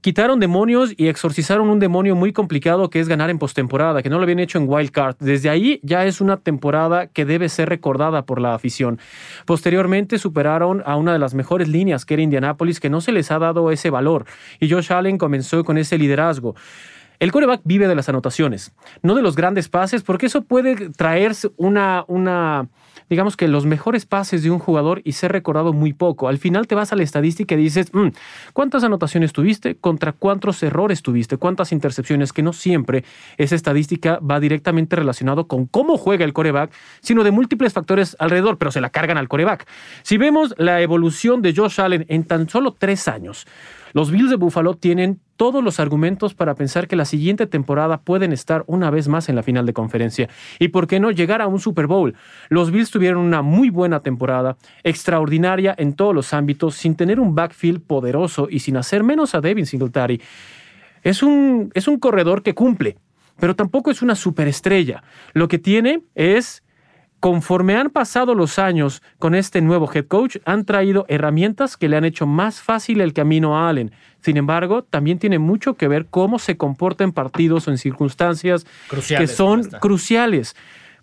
Quitaron 0.02 0.40
demonios 0.40 0.92
y 0.96 1.06
exorcizaron 1.06 1.70
un 1.70 1.78
demonio 1.78 2.16
muy 2.16 2.32
complicado 2.32 2.90
que 2.90 2.98
es 2.98 3.06
ganar 3.06 3.30
en 3.30 3.38
postemporada, 3.38 4.02
que 4.02 4.10
no 4.10 4.16
lo 4.16 4.24
habían 4.24 4.40
hecho 4.40 4.58
en 4.58 4.68
Wild 4.68 4.90
Card. 4.90 5.14
Desde 5.20 5.48
ahí 5.48 5.78
ya 5.84 6.04
es 6.06 6.20
una 6.20 6.38
temporada 6.38 7.06
que 7.06 7.24
debe 7.24 7.48
ser 7.48 7.68
recordada 7.68 8.26
por 8.26 8.40
la 8.40 8.52
afición. 8.52 8.98
Posteriormente 9.46 10.18
superaron 10.18 10.82
a 10.86 10.96
una 10.96 11.12
de 11.12 11.20
las 11.20 11.34
mejores 11.34 11.68
líneas 11.68 12.04
que 12.04 12.14
era 12.14 12.22
Indianapolis, 12.24 12.80
que 12.80 12.90
no 12.90 13.00
se 13.00 13.12
les 13.12 13.30
ha 13.30 13.38
dado 13.38 13.70
ese 13.70 13.90
valor. 13.90 14.24
Y 14.58 14.68
Josh 14.68 14.92
Allen 14.92 15.18
comenzó 15.18 15.62
con 15.62 15.78
ese 15.78 15.96
liderazgo. 15.98 16.56
El 17.22 17.30
coreback 17.30 17.60
vive 17.62 17.86
de 17.86 17.94
las 17.94 18.08
anotaciones, 18.08 18.72
no 19.04 19.14
de 19.14 19.22
los 19.22 19.36
grandes 19.36 19.68
pases, 19.68 20.02
porque 20.02 20.26
eso 20.26 20.42
puede 20.42 20.90
traerse 20.90 21.52
una, 21.56 22.66
digamos 23.08 23.36
que 23.36 23.46
los 23.46 23.64
mejores 23.64 24.06
pases 24.06 24.42
de 24.42 24.50
un 24.50 24.58
jugador 24.58 25.02
y 25.04 25.12
ser 25.12 25.30
recordado 25.30 25.72
muy 25.72 25.92
poco. 25.92 26.26
Al 26.26 26.38
final 26.38 26.66
te 26.66 26.74
vas 26.74 26.92
a 26.92 26.96
la 26.96 27.04
estadística 27.04 27.54
y 27.54 27.58
dices, 27.58 27.94
"Mm, 27.94 28.08
¿cuántas 28.52 28.82
anotaciones 28.82 29.32
tuviste? 29.32 29.76
¿Contra 29.76 30.10
cuántos 30.10 30.60
errores 30.64 31.00
tuviste? 31.00 31.36
¿Cuántas 31.36 31.70
intercepciones? 31.70 32.32
Que 32.32 32.42
no 32.42 32.52
siempre 32.52 33.04
esa 33.36 33.54
estadística 33.54 34.18
va 34.18 34.40
directamente 34.40 34.96
relacionado 34.96 35.46
con 35.46 35.66
cómo 35.66 35.98
juega 35.98 36.24
el 36.24 36.32
coreback, 36.32 36.72
sino 37.02 37.22
de 37.22 37.30
múltiples 37.30 37.72
factores 37.72 38.16
alrededor, 38.18 38.58
pero 38.58 38.72
se 38.72 38.80
la 38.80 38.90
cargan 38.90 39.16
al 39.16 39.28
coreback. 39.28 39.68
Si 40.02 40.16
vemos 40.16 40.56
la 40.58 40.80
evolución 40.80 41.40
de 41.40 41.54
Josh 41.54 41.80
Allen 41.80 42.04
en 42.08 42.24
tan 42.24 42.48
solo 42.48 42.74
tres 42.76 43.06
años, 43.06 43.46
los 43.92 44.10
Bills 44.10 44.30
de 44.30 44.36
Buffalo 44.36 44.74
tienen 44.74 45.20
todos 45.36 45.62
los 45.62 45.80
argumentos 45.80 46.34
para 46.34 46.54
pensar 46.54 46.88
que 46.88 46.96
la 46.96 47.04
siguiente 47.04 47.46
temporada 47.46 48.00
pueden 48.00 48.32
estar 48.32 48.64
una 48.66 48.90
vez 48.90 49.08
más 49.08 49.28
en 49.28 49.36
la 49.36 49.42
final 49.42 49.66
de 49.66 49.72
conferencia. 49.72 50.28
Y 50.58 50.68
por 50.68 50.86
qué 50.86 51.00
no 51.00 51.10
llegar 51.10 51.42
a 51.42 51.46
un 51.46 51.58
Super 51.58 51.86
Bowl. 51.86 52.14
Los 52.48 52.70
Bills 52.70 52.90
tuvieron 52.90 53.22
una 53.22 53.42
muy 53.42 53.70
buena 53.70 54.00
temporada, 54.00 54.56
extraordinaria 54.84 55.74
en 55.76 55.94
todos 55.94 56.14
los 56.14 56.32
ámbitos, 56.32 56.74
sin 56.76 56.94
tener 56.94 57.20
un 57.20 57.34
backfield 57.34 57.82
poderoso 57.82 58.48
y 58.50 58.60
sin 58.60 58.76
hacer 58.76 59.02
menos 59.02 59.34
a 59.34 59.40
Devin 59.40 59.66
Singletary. 59.66 60.20
Es 61.02 61.22
un, 61.22 61.70
es 61.74 61.88
un 61.88 61.98
corredor 61.98 62.42
que 62.42 62.54
cumple, 62.54 62.96
pero 63.38 63.56
tampoco 63.56 63.90
es 63.90 64.02
una 64.02 64.14
superestrella. 64.14 65.02
Lo 65.32 65.48
que 65.48 65.58
tiene 65.58 66.04
es 66.14 66.61
conforme 67.22 67.76
han 67.76 67.90
pasado 67.90 68.34
los 68.34 68.58
años 68.58 69.00
con 69.20 69.36
este 69.36 69.60
nuevo 69.60 69.88
head 69.94 70.08
coach, 70.08 70.38
han 70.44 70.64
traído 70.64 71.04
herramientas 71.06 71.76
que 71.76 71.88
le 71.88 71.96
han 71.96 72.04
hecho 72.04 72.26
más 72.26 72.60
fácil 72.60 73.00
el 73.00 73.12
camino 73.12 73.56
a 73.56 73.68
Allen. 73.68 73.92
Sin 74.22 74.36
embargo, 74.36 74.82
también 74.82 75.20
tiene 75.20 75.38
mucho 75.38 75.74
que 75.74 75.86
ver 75.86 76.06
cómo 76.06 76.40
se 76.40 76.56
comporta 76.56 77.04
en 77.04 77.12
partidos 77.12 77.68
o 77.68 77.70
en 77.70 77.78
circunstancias 77.78 78.66
Cruciales, 78.88 79.30
que 79.30 79.36
son 79.36 79.60
basta. 79.60 79.78
cruciales. 79.78 80.56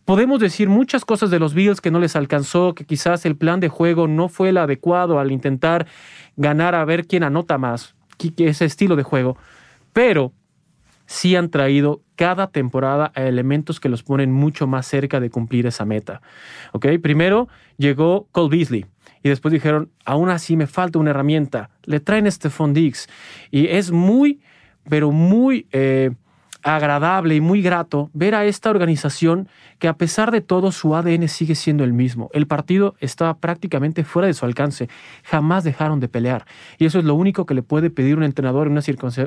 Podemos 0.04 0.42
decir 0.42 0.68
muchas 0.68 1.06
cosas 1.06 1.32
de 1.32 1.40
los 1.40 1.54
Bills 1.54 1.80
que 1.80 1.90
no 1.90 2.02
les 2.02 2.18
alcanzó, 2.18 2.76
que 2.76 2.84
quizás 2.84 3.26
el 3.26 3.38
plan 3.38 3.62
de 3.62 3.70
juego 3.70 4.10
no 4.10 4.28
fue 4.28 4.50
el 4.50 4.58
adecuado 4.58 5.20
al 5.20 5.32
intentar 5.32 5.88
ganar 6.36 6.76
a 6.76 6.84
ver 6.84 7.08
quién 7.08 7.24
anota 7.24 7.58
más, 7.58 7.96
que 8.18 8.50
ese 8.50 8.66
estilo 8.66 8.98
de 8.98 9.04
juego. 9.04 9.38
Pero 9.94 10.34
sí 11.10 11.36
han 11.36 11.50
traído 11.50 12.04
cada 12.16 12.52
temporada 12.52 13.12
a 13.16 13.24
elementos 13.24 13.80
que 13.80 13.90
los 13.90 14.04
ponen 14.04 14.32
mucho 14.32 14.68
más 14.68 14.86
cerca 14.86 15.20
de 15.20 15.32
cumplir 15.32 15.66
esa 15.66 15.84
meta. 15.84 16.22
¿Ok? 16.72 16.86
Primero 17.02 17.48
llegó 17.78 18.28
Cole 18.32 18.56
Beasley. 18.56 18.86
Y 19.24 19.30
después 19.30 19.52
dijeron, 19.52 19.90
aún 20.06 20.30
así 20.30 20.56
me 20.56 20.68
falta 20.68 21.00
una 21.00 21.10
herramienta. 21.10 21.72
Le 21.84 22.00
traen 22.00 22.32
Stephon 22.32 22.76
Diggs. 22.76 23.10
Y 23.50 23.66
es 23.66 23.90
muy, 23.90 24.40
pero 24.88 25.12
muy 25.12 25.66
eh, 25.72 26.12
agradable 26.64 27.36
y 27.36 27.42
muy 27.42 27.62
grato 27.62 28.10
ver 28.14 28.36
a 28.36 28.46
esta 28.46 28.70
organización 28.70 29.48
que 29.80 29.88
a 29.88 29.98
pesar 29.98 30.32
de 30.32 30.42
todo 30.42 30.72
su 30.72 30.96
ADN 30.96 31.28
sigue 31.28 31.56
siendo 31.56 31.84
el 31.84 31.94
mismo. 31.94 32.30
El 32.34 32.48
partido 32.48 32.96
estaba 33.00 33.38
prácticamente 33.38 34.04
fuera 34.04 34.28
de 34.28 34.34
su 34.34 34.46
alcance. 34.46 34.90
Jamás 35.24 35.64
dejaron 35.64 36.00
de 36.00 36.10
pelear. 36.10 36.46
Y 36.78 36.86
eso 36.86 37.00
es 37.00 37.06
lo 37.06 37.16
único 37.16 37.46
que 37.46 37.54
le 37.54 37.64
puede 37.64 37.90
pedir 37.90 38.18
un 38.18 38.24
entrenador 38.24 38.68
en 38.68 38.74
una, 38.74 38.82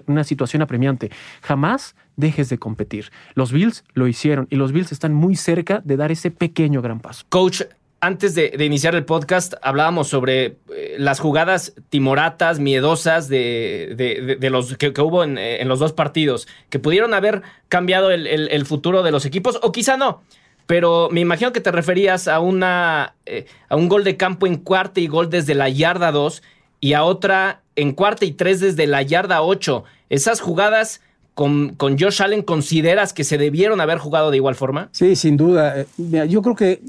una 0.06 0.24
situación 0.24 0.62
apremiante. 0.62 1.10
Jamás 1.42 1.96
dejes 2.16 2.48
de 2.48 2.58
competir. 2.58 3.10
Los 3.34 3.52
Bills 3.52 3.84
lo 3.94 4.06
hicieron 4.06 4.46
y 4.50 4.56
los 4.56 4.72
Bills 4.72 4.92
están 4.92 5.14
muy 5.14 5.36
cerca 5.36 5.80
de 5.84 5.96
dar 5.96 6.12
ese 6.12 6.30
pequeño 6.30 6.82
gran 6.82 7.00
paso. 7.00 7.24
Coach, 7.28 7.62
antes 8.02 8.34
de, 8.34 8.52
iniciar 8.58 8.96
el 8.96 9.04
podcast 9.04 9.54
hablábamos 9.62 10.08
sobre 10.08 10.56
eh, 10.74 10.96
las 10.98 11.20
jugadas 11.20 11.72
timoratas, 11.88 12.58
miedosas 12.58 13.28
de, 13.28 14.38
los 14.50 14.76
que, 14.76 14.88
hubo 15.00 15.22
en, 15.22 15.68
los 15.68 15.78
dos 15.78 15.92
partidos, 15.92 16.48
que 16.68 16.80
pudieron 16.80 17.14
haber 17.14 17.42
cambiado 17.68 18.10
el, 18.10 18.66
futuro 18.66 19.04
de 19.04 19.12
los 19.12 19.24
equipos, 19.24 19.60
o 19.62 19.70
quizá 19.70 19.96
no. 19.96 20.20
Pero 20.66 21.10
me 21.12 21.20
imagino 21.20 21.52
que 21.52 21.60
te 21.60 21.70
referías 21.70 22.26
a, 22.26 22.40
una, 22.40 23.14
eh, 23.24 23.46
a 23.68 23.76
un 23.76 23.88
gol 23.88 24.02
de 24.02 24.16
campo 24.16 24.48
en 24.48 24.56
cuarta 24.56 24.98
y 24.98 25.06
gol 25.06 25.30
desde 25.30 25.54
la 25.54 25.68
yarda 25.68 26.10
2 26.10 26.42
y 26.80 26.94
a 26.94 27.04
otra 27.04 27.62
en 27.76 27.92
cuarta 27.92 28.24
y 28.24 28.32
tres 28.32 28.58
desde 28.58 28.88
la 28.88 29.02
yarda 29.02 29.42
8. 29.42 29.84
Esas 30.10 30.40
jugadas 30.40 31.02
con, 31.34 31.76
con 31.76 31.98
Josh 31.98 32.20
Allen, 32.20 32.42
¿consideras 32.42 33.12
que 33.12 33.22
se 33.22 33.38
debieron 33.38 33.80
haber 33.80 33.98
jugado 33.98 34.32
de 34.32 34.38
igual 34.38 34.56
forma? 34.56 34.88
Sí, 34.90 35.14
sin 35.14 35.36
duda. 35.36 35.80
Eh, 35.80 36.26
yo 36.28 36.42
creo 36.42 36.56
que 36.56 36.80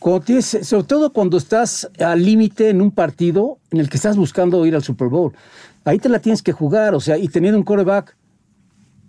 sobre 0.00 0.84
todo 0.84 1.12
cuando 1.12 1.36
estás 1.36 1.90
al 1.98 2.24
límite 2.24 2.70
en 2.70 2.80
un 2.80 2.90
partido 2.90 3.58
en 3.70 3.80
el 3.80 3.90
que 3.90 3.96
estás 3.96 4.16
buscando 4.16 4.64
ir 4.64 4.74
al 4.74 4.82
Super 4.82 5.08
Bowl. 5.08 5.32
Ahí 5.84 5.98
te 5.98 6.08
la 6.08 6.18
tienes 6.18 6.42
que 6.42 6.52
jugar, 6.52 6.94
o 6.94 7.00
sea, 7.00 7.18
y 7.18 7.28
teniendo 7.28 7.58
un 7.58 7.64
quarterback 7.64 8.16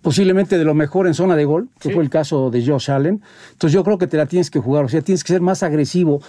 posiblemente 0.02 0.58
de 0.58 0.66
lo 0.66 0.74
mejor 0.74 1.08
en 1.08 1.14
zona 1.14 1.36
de 1.36 1.46
gol, 1.46 1.70
que 1.80 1.92
fue 1.92 2.04
el 2.04 2.10
caso 2.10 2.50
de 2.50 2.66
Josh 2.66 2.90
Allen. 2.90 3.22
Entonces 3.52 3.74
yo 3.74 3.84
creo 3.84 3.98
que 3.98 4.08
te 4.08 4.18
la 4.18 4.26
tienes 4.26 4.50
que 4.50 4.60
jugar, 4.60 4.86
o 4.86 4.90
sea, 4.90 5.02
tienes 5.02 5.24
que 5.24 5.34
ser 5.34 5.42
más 5.42 5.64
agresivo. 5.64 6.22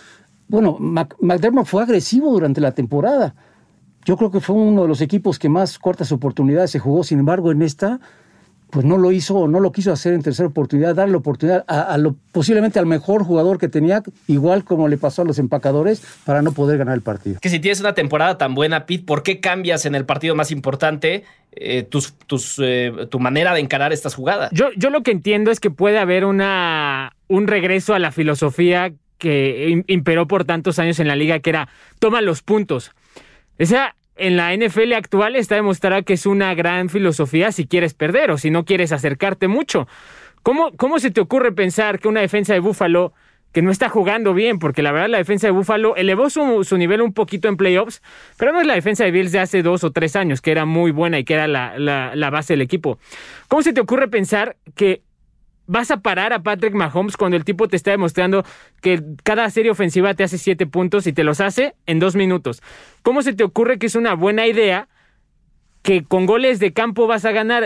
Bueno, 0.48 0.76
McDermott 0.78 1.66
fue 1.66 1.82
agresivo 1.82 2.30
durante 2.30 2.60
la 2.60 2.72
temporada. 2.72 3.34
Yo 4.04 4.16
creo 4.16 4.30
que 4.30 4.40
fue 4.40 4.56
uno 4.56 4.82
de 4.82 4.88
los 4.88 5.00
equipos 5.00 5.38
que 5.38 5.48
más 5.48 5.78
cortas 5.78 6.12
oportunidades 6.12 6.70
se 6.70 6.78
jugó, 6.78 7.02
sin 7.02 7.20
embargo, 7.20 7.50
en 7.50 7.62
esta 7.62 8.00
pues 8.72 8.86
no 8.86 8.96
lo 8.96 9.12
hizo 9.12 9.34
o 9.34 9.48
no 9.48 9.60
lo 9.60 9.70
quiso 9.70 9.92
hacer 9.92 10.14
en 10.14 10.22
tercera 10.22 10.48
oportunidad, 10.48 10.94
darle 10.94 11.12
la 11.12 11.18
oportunidad 11.18 11.62
a, 11.68 11.98
lo, 11.98 12.16
posiblemente 12.32 12.78
al 12.78 12.86
mejor 12.86 13.22
jugador 13.22 13.58
que 13.58 13.68
tenía, 13.68 14.02
igual 14.28 14.64
como 14.64 14.88
le 14.88 14.96
pasó 14.96 15.20
a 15.20 15.24
los 15.26 15.38
empacadores, 15.38 16.02
para 16.24 16.40
no 16.40 16.52
poder 16.52 16.78
ganar 16.78 16.94
el 16.94 17.02
partido. 17.02 17.38
Que 17.38 17.50
si 17.50 17.60
tienes 17.60 17.80
una 17.80 17.92
temporada 17.92 18.38
tan 18.38 18.54
buena, 18.54 18.86
Pete, 18.86 19.04
¿por 19.04 19.22
qué 19.22 19.40
cambias 19.40 19.84
en 19.84 19.94
el 19.94 20.06
partido 20.06 20.34
más 20.34 20.50
importante 20.50 21.24
eh, 21.52 21.82
tus, 21.82 22.14
tus, 22.14 22.58
eh, 22.62 22.90
tu 23.10 23.20
manera 23.20 23.52
de 23.52 23.60
encarar 23.60 23.92
estas 23.92 24.14
jugadas? 24.14 24.50
Yo, 24.52 24.70
yo 24.74 24.88
lo 24.88 25.02
que 25.02 25.10
entiendo 25.10 25.50
es 25.50 25.60
que 25.60 25.70
puede 25.70 25.98
haber 25.98 26.24
una, 26.24 27.14
un 27.28 27.48
regreso 27.48 27.92
a 27.92 27.98
la 27.98 28.10
filosofía 28.10 28.94
que 29.18 29.84
imperó 29.86 30.26
por 30.26 30.46
tantos 30.46 30.78
años 30.78 30.98
en 30.98 31.08
la 31.08 31.14
liga, 31.14 31.40
que 31.40 31.50
era 31.50 31.68
toma 31.98 32.22
los 32.22 32.40
puntos. 32.40 32.92
Esa 33.58 33.96
en 34.22 34.36
la 34.36 34.56
NFL 34.56 34.92
actual 34.92 35.34
está 35.34 35.56
demostrado 35.56 36.04
que 36.04 36.12
es 36.12 36.26
una 36.26 36.54
gran 36.54 36.88
filosofía 36.88 37.50
si 37.50 37.66
quieres 37.66 37.92
perder 37.92 38.30
o 38.30 38.38
si 38.38 38.50
no 38.50 38.64
quieres 38.64 38.92
acercarte 38.92 39.48
mucho. 39.48 39.88
¿Cómo, 40.44 40.70
cómo 40.76 41.00
se 41.00 41.10
te 41.10 41.20
ocurre 41.20 41.50
pensar 41.50 41.98
que 41.98 42.06
una 42.06 42.20
defensa 42.20 42.52
de 42.52 42.60
Búfalo 42.60 43.12
que 43.50 43.62
no 43.62 43.72
está 43.72 43.88
jugando 43.88 44.32
bien, 44.32 44.60
porque 44.60 44.80
la 44.80 44.92
verdad 44.92 45.08
la 45.08 45.18
defensa 45.18 45.48
de 45.48 45.50
Búfalo 45.50 45.96
elevó 45.96 46.30
su, 46.30 46.62
su, 46.64 46.78
nivel 46.78 47.02
un 47.02 47.12
poquito 47.12 47.48
en 47.48 47.56
playoffs, 47.56 48.00
pero 48.38 48.52
no 48.52 48.60
es 48.60 48.66
la 48.66 48.74
defensa 48.74 49.04
de 49.04 49.10
Bills 49.10 49.32
de 49.32 49.40
hace 49.40 49.62
dos 49.62 49.82
o 49.82 49.90
tres 49.90 50.14
años, 50.14 50.40
que 50.40 50.52
era 50.52 50.64
muy 50.66 50.92
buena 50.92 51.18
y 51.18 51.24
que 51.24 51.34
era 51.34 51.48
la, 51.48 51.76
la 51.76 52.30
base 52.30 52.54
del 52.54 52.62
equipo. 52.62 52.98
¿Cómo 53.48 53.62
se 53.62 53.72
te 53.72 53.80
ocurre 53.80 54.06
pensar 54.08 54.56
que 54.76 55.02
vas 55.72 55.90
a 55.90 56.02
parar 56.02 56.34
a 56.34 56.42
Patrick 56.42 56.74
Mahomes 56.74 57.16
cuando 57.16 57.38
el 57.38 57.44
tipo 57.44 57.66
te 57.66 57.76
está 57.76 57.92
demostrando 57.92 58.44
que 58.82 59.02
cada 59.24 59.48
serie 59.48 59.70
ofensiva 59.70 60.12
te 60.12 60.22
hace 60.22 60.36
siete 60.36 60.66
puntos 60.66 61.06
y 61.06 61.14
te 61.14 61.24
los 61.24 61.40
hace 61.40 61.74
en 61.86 61.98
dos 61.98 62.14
minutos. 62.14 62.62
¿Cómo 63.02 63.22
se 63.22 63.32
te 63.32 63.42
ocurre 63.42 63.78
que 63.78 63.86
es 63.86 63.94
una 63.94 64.12
buena 64.12 64.46
idea 64.46 64.88
que 65.82 66.04
con 66.04 66.26
goles 66.26 66.58
de 66.58 66.74
campo 66.74 67.06
vas 67.06 67.24
a 67.24 67.32
ganar? 67.32 67.64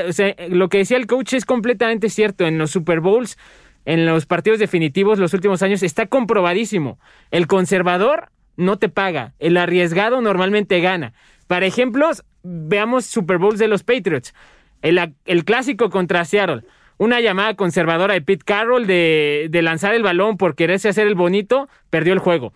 Lo 0.51 0.69
que 0.69 0.79
decía 0.79 0.97
el 0.97 1.09
coach 1.09 1.35
es 1.35 1.45
completamente 1.45 2.09
cierto. 2.09 2.47
En 2.47 2.59
los 2.59 2.71
Super 2.71 3.01
Bowls, 3.01 3.37
en 3.85 4.07
los 4.07 4.25
partidos 4.25 4.61
definitivos 4.61 5.19
los 5.19 5.35
últimos 5.35 5.63
años, 5.63 5.83
está 5.83 6.07
comprobadísimo. 6.07 7.01
El 7.33 7.49
conservador 7.49 8.31
no 8.57 8.79
te 8.79 8.89
paga. 8.89 9.35
El 9.41 9.57
arriesgado 9.57 10.21
normalmente 10.21 10.81
gana. 10.81 11.13
Para 11.49 11.67
ejemplos, 11.67 12.25
veamos 12.45 13.05
Super 13.05 13.39
Bowls 13.39 13.59
de 13.59 13.67
los 13.67 13.83
Patriots. 13.83 14.33
El 14.81 15.45
clásico 15.45 15.91
contra 15.91 16.25
Seattle 16.25 16.63
una 16.99 17.21
llamada 17.21 17.55
conservadora 17.55 18.15
de 18.15 18.23
Pete 18.23 18.45
Carroll 18.45 18.87
de, 18.87 19.51
lanzar 19.63 19.95
el 19.95 20.03
balón 20.03 20.37
por 20.37 20.55
quererse 20.55 20.89
hacer 20.89 21.07
el 21.07 21.15
bonito, 21.15 21.69
perdió 21.91 22.13
el 22.13 22.19
juego. 22.19 22.53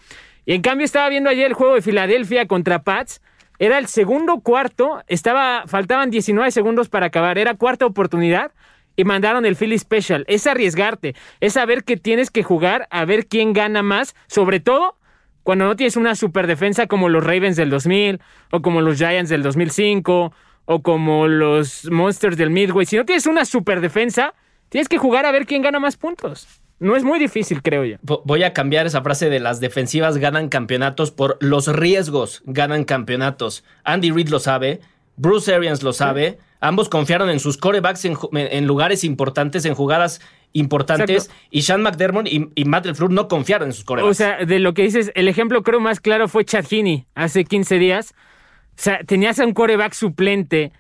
Y 0.46 0.54
en 0.54 0.62
cambio 0.62 0.84
estaba 0.84 1.08
viendo 1.08 1.30
ayer 1.30 1.46
el 1.46 1.54
juego 1.54 1.74
de 1.74 1.82
Filadelfia 1.82 2.46
contra 2.46 2.82
Pats. 2.82 3.20
Era 3.58 3.78
el 3.78 3.86
segundo 3.86 4.40
cuarto, 4.40 5.02
estaba, 5.06 5.64
faltaban 5.66 6.10
19 6.10 6.50
segundos 6.50 6.88
para 6.88 7.06
acabar, 7.06 7.36
era 7.36 7.54
cuarta 7.54 7.84
oportunidad 7.84 8.52
y 8.96 9.04
mandaron 9.04 9.44
el 9.44 9.54
Philly 9.56 9.78
Special. 9.78 10.24
Es 10.28 10.46
arriesgarte, 10.46 11.14
es 11.40 11.52
saber 11.52 11.84
que 11.84 11.98
tienes 11.98 12.30
que 12.30 12.42
jugar, 12.42 12.88
a 12.90 13.04
ver 13.04 13.26
quién 13.26 13.52
gana 13.52 13.82
más, 13.82 14.14
sobre 14.28 14.60
todo 14.60 14.96
cuando 15.42 15.66
no 15.66 15.76
tienes 15.76 15.96
una 15.96 16.14
super 16.14 16.46
defensa 16.46 16.86
como 16.86 17.08
los 17.08 17.24
Ravens 17.24 17.56
del 17.56 17.70
2000 17.70 18.20
o 18.50 18.62
como 18.62 18.80
los 18.80 18.98
Giants 18.98 19.30
del 19.30 19.42
2005 19.42 20.32
o 20.72 20.82
como 20.82 21.26
los 21.26 21.90
Monsters 21.90 22.36
del 22.36 22.50
Midway. 22.50 22.86
Si 22.86 22.96
no 22.96 23.04
tienes 23.04 23.26
una 23.26 23.44
super 23.44 23.80
defensa, 23.80 24.34
tienes 24.68 24.88
que 24.88 24.98
jugar 24.98 25.26
a 25.26 25.32
ver 25.32 25.44
quién 25.44 25.62
gana 25.62 25.80
más 25.80 25.96
puntos. 25.96 26.46
No 26.78 26.94
es 26.94 27.02
muy 27.02 27.18
difícil, 27.18 27.60
creo 27.60 27.84
yo. 27.84 27.96
Voy 28.02 28.44
a 28.44 28.52
cambiar 28.52 28.86
esa 28.86 29.02
frase 29.02 29.28
de 29.28 29.40
las 29.40 29.58
defensivas 29.58 30.18
ganan 30.18 30.48
campeonatos 30.48 31.10
por 31.10 31.38
los 31.40 31.66
riesgos 31.66 32.42
ganan 32.46 32.84
campeonatos. 32.84 33.64
Andy 33.82 34.12
Reid 34.12 34.28
lo 34.28 34.38
sabe, 34.38 34.80
Bruce 35.16 35.52
Arians 35.52 35.82
lo 35.82 35.92
sabe. 35.92 36.38
Ambos 36.60 36.88
confiaron 36.88 37.30
en 37.30 37.40
sus 37.40 37.56
corebacks 37.56 38.04
en, 38.04 38.66
lugares 38.68 39.02
importantes, 39.02 39.64
en 39.64 39.74
jugadas 39.74 40.20
importantes. 40.52 41.32
Y 41.50 41.62
Sean 41.62 41.82
McDermott 41.82 42.28
y, 42.28 42.64
Matt 42.64 42.86
LeFleur 42.86 43.10
no 43.10 43.26
confiaron 43.26 43.70
en 43.70 43.72
sus 43.72 43.82
corebacks. 43.82 44.10
O 44.10 44.14
sea, 44.14 44.44
de 44.44 44.60
lo 44.60 44.72
que 44.72 44.82
dices, 44.82 45.10
el 45.16 45.26
ejemplo 45.26 45.64
creo 45.64 45.80
más 45.80 45.98
claro 45.98 46.28
fue 46.28 46.44
Chad 46.44 46.66
Heaney 46.70 47.06
hace 47.16 47.44
15 47.44 47.80
días 47.80 48.14
sea, 48.82 49.00
tenías 49.04 49.38
a 49.38 49.46
un 49.46 49.52
coreback 49.52 49.92
suplente 49.92 50.72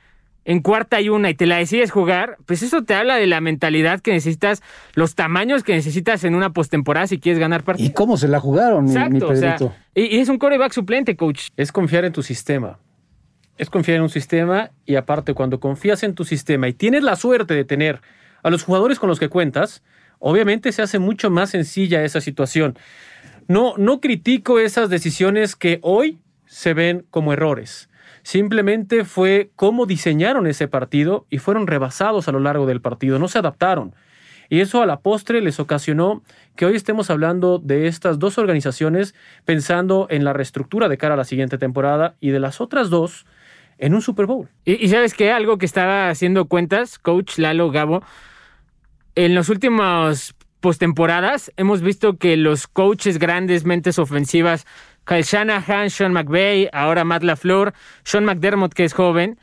en 0.44 0.60
cuarta 0.60 1.00
y 1.00 1.08
una 1.08 1.30
y 1.30 1.34
te 1.34 1.46
la 1.46 1.58
decides 1.58 1.90
jugar, 1.90 2.38
pues 2.46 2.62
eso 2.62 2.82
te 2.82 2.94
habla 2.94 3.16
de 3.16 3.26
la 3.26 3.40
mentalidad 3.40 4.00
que 4.00 4.12
necesitas, 4.12 4.62
los 4.94 5.14
tamaños 5.14 5.62
que 5.62 5.74
necesitas 5.74 6.24
en 6.24 6.34
una 6.34 6.52
postemporada 6.52 7.06
si 7.06 7.18
quieres 7.18 7.38
ganar 7.38 7.62
partidos. 7.62 7.90
¿Y 7.90 7.92
cómo 7.92 8.16
se 8.16 8.28
la 8.28 8.40
jugaron, 8.40 8.86
Exacto, 8.86 9.28
o 9.28 9.36
sea, 9.36 9.56
y, 9.94 10.18
es 10.18 10.28
un 10.28 10.38
coreback 10.38 10.72
suplente, 10.72 11.16
coach. 11.16 11.48
Es 11.56 11.72
confiar 11.72 12.04
en 12.04 12.12
tu 12.12 12.22
sistema. 12.22 12.78
Es 13.58 13.68
confiar 13.68 13.98
en 13.98 14.02
un 14.02 14.08
sistema 14.08 14.70
y 14.86 14.96
aparte 14.96 15.34
cuando 15.34 15.60
confías 15.60 16.02
en 16.02 16.14
tu 16.14 16.24
sistema 16.24 16.68
y 16.68 16.72
tienes 16.72 17.02
la 17.02 17.16
suerte 17.16 17.54
de 17.54 17.64
tener 17.64 18.00
a 18.42 18.48
los 18.48 18.64
jugadores 18.64 18.98
con 18.98 19.10
los 19.10 19.20
que 19.20 19.28
cuentas, 19.28 19.82
obviamente 20.18 20.72
se 20.72 20.80
hace 20.80 20.98
mucho 20.98 21.30
más 21.30 21.50
sencilla 21.50 22.02
esa 22.02 22.22
situación. 22.22 22.78
No, 23.46 23.74
no 23.76 24.00
critico 24.00 24.58
esas 24.58 24.88
decisiones 24.88 25.54
que 25.56 25.78
hoy 25.82 26.18
se 26.46 26.72
ven 26.72 27.04
como 27.10 27.34
errores 27.34 27.89
Simplemente 28.22 29.04
fue 29.04 29.50
cómo 29.56 29.86
diseñaron 29.86 30.46
ese 30.46 30.68
partido 30.68 31.26
y 31.30 31.38
fueron 31.38 31.66
rebasados 31.66 32.28
a 32.28 32.32
lo 32.32 32.40
largo 32.40 32.66
del 32.66 32.80
partido, 32.80 33.18
no 33.18 33.28
se 33.28 33.38
adaptaron. 33.38 33.94
Y 34.50 34.60
eso 34.60 34.82
a 34.82 34.86
la 34.86 35.00
postre 35.00 35.40
les 35.40 35.60
ocasionó 35.60 36.22
que 36.56 36.66
hoy 36.66 36.74
estemos 36.74 37.08
hablando 37.08 37.58
de 37.58 37.86
estas 37.86 38.18
dos 38.18 38.36
organizaciones 38.36 39.14
pensando 39.44 40.08
en 40.10 40.24
la 40.24 40.32
reestructura 40.32 40.88
de 40.88 40.98
cara 40.98 41.14
a 41.14 41.16
la 41.16 41.24
siguiente 41.24 41.56
temporada 41.56 42.16
y 42.20 42.30
de 42.30 42.40
las 42.40 42.60
otras 42.60 42.90
dos 42.90 43.26
en 43.78 43.94
un 43.94 44.02
Super 44.02 44.26
Bowl. 44.26 44.48
Y, 44.64 44.88
sabes 44.88 45.14
que 45.14 45.30
algo 45.30 45.56
que 45.56 45.66
estaba 45.66 46.10
haciendo 46.10 46.46
cuentas, 46.46 46.98
coach 46.98 47.38
Lalo 47.38 47.70
Gabo, 47.70 48.02
en 49.14 49.36
los 49.36 49.48
últimos 49.48 50.34
postemporadas 50.58 51.52
hemos 51.56 51.80
visto 51.80 52.18
que 52.18 52.36
los 52.36 52.66
coaches 52.66 53.18
grandes, 53.18 53.64
mentes 53.64 53.98
ofensivas, 53.98 54.66
Kyle 55.04 55.22
Shanahan, 55.22 55.90
Sean 55.90 56.12
McVay, 56.12 56.68
ahora 56.72 57.04
Matt 57.04 57.22
LaFleur, 57.22 57.72
Sean 58.04 58.24
McDermott, 58.24 58.74
que 58.74 58.84
es 58.84 58.92
joven, 58.92 59.38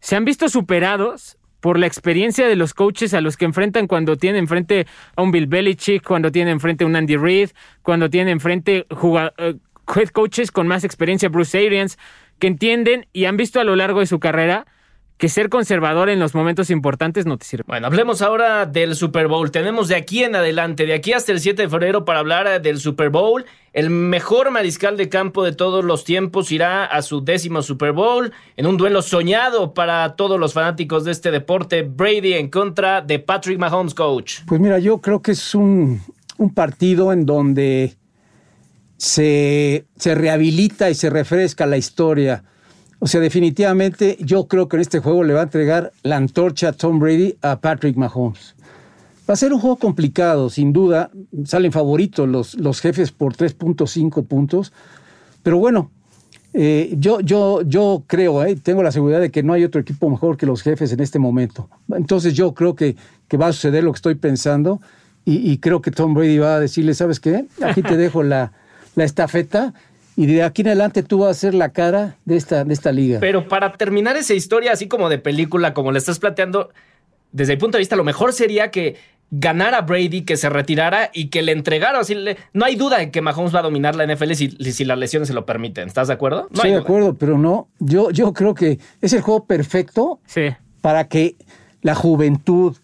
se 0.00 0.16
han 0.16 0.24
visto 0.24 0.48
superados 0.48 1.38
por 1.60 1.78
la 1.78 1.86
experiencia 1.86 2.48
de 2.48 2.56
los 2.56 2.74
coaches 2.74 3.14
a 3.14 3.20
los 3.20 3.36
que 3.36 3.44
enfrentan 3.44 3.86
cuando 3.86 4.16
tienen 4.16 4.40
enfrente 4.40 4.86
a 5.14 5.22
un 5.22 5.30
Bill 5.30 5.46
Belichick, 5.46 6.02
cuando 6.04 6.32
tienen 6.32 6.54
enfrente 6.54 6.82
a 6.82 6.88
un 6.88 6.96
Andy 6.96 7.16
Reid, 7.16 7.50
cuando 7.82 8.10
tienen 8.10 8.32
enfrente 8.32 8.84
uh, 8.90 9.18
head 9.94 10.08
coaches 10.08 10.50
con 10.50 10.66
más 10.66 10.82
experiencia, 10.82 11.28
Bruce 11.28 11.56
Arians, 11.56 11.98
que 12.40 12.48
entienden 12.48 13.06
y 13.12 13.26
han 13.26 13.36
visto 13.36 13.60
a 13.60 13.64
lo 13.64 13.76
largo 13.76 14.00
de 14.00 14.06
su 14.06 14.18
carrera 14.18 14.66
que 15.22 15.28
ser 15.28 15.50
conservador 15.50 16.10
en 16.10 16.18
los 16.18 16.34
momentos 16.34 16.68
importantes 16.68 17.26
no 17.26 17.38
te 17.38 17.44
sirve. 17.46 17.62
Bueno, 17.68 17.86
hablemos 17.86 18.22
ahora 18.22 18.66
del 18.66 18.96
Super 18.96 19.28
Bowl. 19.28 19.52
Tenemos 19.52 19.86
de 19.86 19.94
aquí 19.94 20.24
en 20.24 20.34
adelante, 20.34 20.84
de 20.84 20.94
aquí 20.94 21.12
hasta 21.12 21.30
el 21.30 21.38
7 21.38 21.62
de 21.62 21.68
febrero 21.68 22.04
para 22.04 22.18
hablar 22.18 22.48
eh, 22.48 22.58
del 22.58 22.80
Super 22.80 23.08
Bowl. 23.08 23.44
El 23.72 23.90
mejor 23.90 24.50
mariscal 24.50 24.96
de 24.96 25.08
campo 25.08 25.44
de 25.44 25.52
todos 25.52 25.84
los 25.84 26.02
tiempos 26.02 26.50
irá 26.50 26.84
a 26.84 27.02
su 27.02 27.24
décimo 27.24 27.62
Super 27.62 27.92
Bowl 27.92 28.32
en 28.56 28.66
un 28.66 28.76
duelo 28.76 29.00
soñado 29.00 29.74
para 29.74 30.16
todos 30.16 30.40
los 30.40 30.54
fanáticos 30.54 31.04
de 31.04 31.12
este 31.12 31.30
deporte. 31.30 31.82
Brady 31.82 32.32
en 32.32 32.50
contra 32.50 33.00
de 33.00 33.20
Patrick 33.20 33.60
Mahomes, 33.60 33.94
coach. 33.94 34.40
Pues 34.48 34.60
mira, 34.60 34.80
yo 34.80 35.00
creo 35.00 35.22
que 35.22 35.30
es 35.30 35.54
un, 35.54 36.02
un 36.36 36.52
partido 36.52 37.12
en 37.12 37.26
donde 37.26 37.94
se, 38.96 39.86
se 39.94 40.16
rehabilita 40.16 40.90
y 40.90 40.96
se 40.96 41.10
refresca 41.10 41.64
la 41.64 41.76
historia 41.76 42.42
o 43.04 43.08
sea, 43.08 43.20
definitivamente 43.20 44.16
yo 44.20 44.46
creo 44.46 44.68
que 44.68 44.76
en 44.76 44.82
este 44.82 45.00
juego 45.00 45.24
le 45.24 45.34
va 45.34 45.40
a 45.40 45.42
entregar 45.42 45.92
la 46.04 46.16
antorcha 46.16 46.70
Tom 46.70 47.00
Brady 47.00 47.36
a 47.42 47.60
Patrick 47.60 47.96
Mahomes. 47.96 48.54
Va 49.28 49.34
a 49.34 49.36
ser 49.36 49.52
un 49.52 49.58
juego 49.58 49.74
complicado, 49.74 50.48
sin 50.50 50.72
duda. 50.72 51.10
Salen 51.44 51.72
favoritos 51.72 52.28
los, 52.28 52.54
los 52.54 52.80
jefes 52.80 53.10
por 53.10 53.34
3.5 53.34 54.24
puntos. 54.24 54.72
Pero 55.42 55.58
bueno, 55.58 55.90
eh, 56.54 56.94
yo, 56.96 57.18
yo, 57.18 57.62
yo 57.62 58.04
creo, 58.06 58.44
eh, 58.44 58.54
tengo 58.54 58.84
la 58.84 58.92
seguridad 58.92 59.18
de 59.18 59.32
que 59.32 59.42
no 59.42 59.52
hay 59.52 59.64
otro 59.64 59.80
equipo 59.80 60.08
mejor 60.08 60.36
que 60.36 60.46
los 60.46 60.62
jefes 60.62 60.92
en 60.92 61.00
este 61.00 61.18
momento. 61.18 61.68
Entonces 61.92 62.34
yo 62.34 62.54
creo 62.54 62.76
que, 62.76 62.94
que 63.26 63.36
va 63.36 63.48
a 63.48 63.52
suceder 63.52 63.82
lo 63.82 63.90
que 63.90 63.96
estoy 63.96 64.14
pensando 64.14 64.80
y, 65.24 65.50
y, 65.50 65.58
creo 65.58 65.82
que 65.82 65.90
Tom 65.90 66.14
Brady 66.14 66.38
va 66.38 66.54
a 66.54 66.60
decirle, 66.60 66.94
¿sabes 66.94 67.18
qué? 67.18 67.46
Aquí 67.62 67.82
te 67.82 67.96
dejo 67.96 68.22
la, 68.22 68.52
la 68.94 69.02
estafeta 69.02 69.74
y 70.16 70.26
de 70.26 70.42
aquí 70.42 70.62
en 70.62 70.68
adelante 70.68 71.02
tú 71.02 71.18
vas 71.18 71.30
a 71.30 71.34
ser 71.34 71.54
la 71.54 71.70
cara 71.70 72.16
de 72.24 72.36
esta, 72.36 72.64
de 72.64 72.74
esta 72.74 72.92
liga. 72.92 73.18
Pero 73.20 73.48
para 73.48 73.72
terminar 73.72 74.16
esa 74.16 74.34
historia 74.34 74.72
así 74.72 74.88
como 74.88 75.08
de 75.08 75.18
película, 75.18 75.72
como 75.74 75.92
le 75.92 75.98
estás 75.98 76.18
planteando, 76.18 76.70
desde 77.32 77.54
mi 77.54 77.60
punto 77.60 77.78
de 77.78 77.80
vista, 77.80 77.96
lo 77.96 78.04
mejor 78.04 78.32
sería 78.32 78.70
que 78.70 78.96
ganara 79.30 79.80
Brady, 79.80 80.22
que 80.22 80.36
se 80.36 80.50
retirara 80.50 81.10
y 81.14 81.28
que 81.28 81.40
le 81.40 81.52
entregara. 81.52 81.98
Así 81.98 82.14
no 82.52 82.64
hay 82.64 82.76
duda 82.76 83.00
en 83.00 83.10
que 83.10 83.22
Mahomes 83.22 83.54
va 83.54 83.60
a 83.60 83.62
dominar 83.62 83.96
la 83.96 84.06
NFL 84.06 84.32
si, 84.34 84.50
si 84.50 84.84
las 84.84 84.98
lesiones 84.98 85.28
se 85.28 85.34
lo 85.34 85.46
permiten. 85.46 85.88
¿Estás 85.88 86.08
de 86.08 86.14
acuerdo? 86.14 86.48
No 86.50 86.56
Estoy 86.56 86.72
de 86.72 86.76
acuerdo, 86.76 87.14
pero 87.14 87.38
no. 87.38 87.68
Yo, 87.78 88.10
yo 88.10 88.34
creo 88.34 88.54
que 88.54 88.78
es 89.00 89.12
el 89.14 89.22
juego 89.22 89.46
perfecto 89.46 90.20
sí. 90.26 90.50
para 90.82 91.08
que 91.08 91.36
la 91.80 91.94
juventud, 91.94 92.76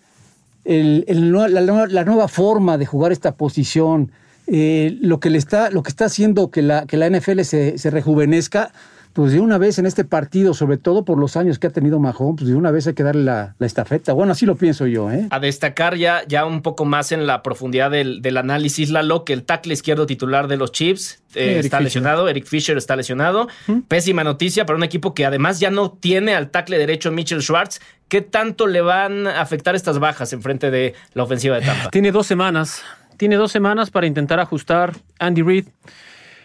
el, 0.65 1.05
el, 1.07 1.31
la, 1.31 1.49
la 1.49 2.05
nueva 2.05 2.29
forma 2.29 2.79
de 2.79 2.87
jugar 2.87 3.13
esta 3.13 3.37
posición, 3.37 4.11
eh, 4.51 4.97
lo 5.01 5.21
que 5.21 5.31
le 5.31 5.39
está, 5.39 5.71
lo 5.71 5.83
que 5.83 5.91
está 5.91 6.07
haciendo 6.07 6.51
que 6.51 6.63
la, 6.63 6.87
que 6.87 6.97
la 6.97 7.09
NFL 7.09 7.41
se, 7.43 7.77
se, 7.77 7.91
rejuvenezca, 7.91 8.73
pues 9.13 9.33
de 9.33 9.41
una 9.41 9.59
vez 9.59 9.79
en 9.79 9.85
este 9.85 10.05
partido, 10.05 10.55
sobre 10.55 10.79
todo 10.79 11.05
por 11.05 11.19
los 11.19 11.37
años 11.37 11.59
que 11.59 11.67
ha 11.67 11.71
tenido 11.71 11.99
Mahomes, 11.99 12.37
pues 12.39 12.49
de 12.49 12.55
una 12.55 12.71
vez 12.71 12.87
hay 12.87 12.95
que 12.95 13.03
darle 13.03 13.25
la, 13.25 13.57
la 13.59 13.67
estafeta. 13.67 14.13
Bueno, 14.13 14.33
así 14.33 14.47
lo 14.47 14.57
pienso 14.57 14.87
yo. 14.87 15.11
¿eh? 15.11 15.27
A 15.31 15.39
destacar 15.41 15.97
ya, 15.97 16.23
ya 16.27 16.47
un 16.47 16.63
poco 16.63 16.85
más 16.87 17.13
en 17.13 17.27
la 17.27 17.43
profundidad 17.43 17.91
del, 17.91 18.23
del 18.23 18.37
análisis, 18.39 18.91
Lalo, 18.91 19.25
que 19.25 19.33
el 19.35 19.43
tackle 19.43 19.75
izquierdo 19.75 20.07
titular 20.07 20.49
de 20.49 20.57
los 20.57 20.73
Chiefs 20.73 21.21
eh, 21.35 21.59
está 21.59 21.79
Fisher. 21.79 21.83
lesionado, 21.83 22.29
Eric 22.29 22.47
Fisher 22.47 22.79
está 22.79 22.97
lesionado. 22.97 23.49
¿Mm? 23.67 23.81
Pésima 23.81 24.25
noticia 24.25 24.65
para 24.65 24.77
un 24.77 24.85
equipo 24.85 25.13
que 25.13 25.27
además 25.27 25.61
ya 25.61 25.71
no 25.71 25.91
tiene 25.91 26.35
al 26.35 26.51
tackle 26.51 26.79
derecho 26.79 27.11
Mitchell 27.11 27.43
Schwartz. 27.43 27.81
¿Qué 28.09 28.23
tanto 28.23 28.67
le 28.67 28.81
van 28.81 29.27
a 29.27 29.43
afectar 29.43 29.75
estas 29.75 29.99
bajas 29.99 30.33
en 30.33 30.41
frente 30.41 30.71
de 30.71 30.95
la 31.13 31.25
ofensiva 31.25 31.57
de 31.57 31.67
Tampa? 31.67 31.91
Tiene 31.91 32.13
dos 32.13 32.27
semanas 32.27 32.83
tiene 33.19 33.37
dos 33.37 33.53
semanas 33.53 33.91
para 33.91 34.07
intentar 34.07 34.41
ajustar 34.41 34.95
Andy 35.19 35.43
Reid. 35.43 35.67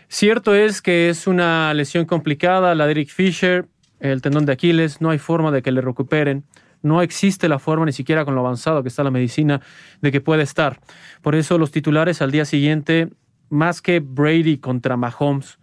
Cierto 0.09 0.53
es 0.53 0.81
que 0.81 1.07
es 1.09 1.27
una 1.27 1.73
lesión 1.73 2.05
complicada, 2.05 2.75
la 2.75 2.85
de 2.85 2.91
Eric 2.91 3.09
Fisher, 3.09 3.67
el 3.99 4.21
tendón 4.21 4.45
de 4.45 4.53
Aquiles, 4.53 4.99
no 4.99 5.11
hay 5.11 5.19
forma 5.19 5.51
de 5.51 5.61
que 5.61 5.71
le 5.71 5.81
recuperen. 5.81 6.43
No 6.81 7.01
existe 7.01 7.47
la 7.47 7.59
forma, 7.59 7.85
ni 7.85 7.93
siquiera 7.93 8.25
con 8.25 8.35
lo 8.35 8.41
avanzado 8.41 8.83
que 8.83 8.89
está 8.89 9.03
la 9.03 9.11
medicina, 9.11 9.61
de 10.01 10.11
que 10.11 10.19
pueda 10.19 10.43
estar. 10.43 10.81
Por 11.21 11.35
eso 11.35 11.57
los 11.57 11.71
titulares 11.71 12.21
al 12.21 12.31
día 12.31 12.43
siguiente, 12.43 13.09
más 13.49 13.81
que 13.81 14.01
Brady 14.01 14.57
contra 14.57 14.97
Mahomes, 14.97 15.59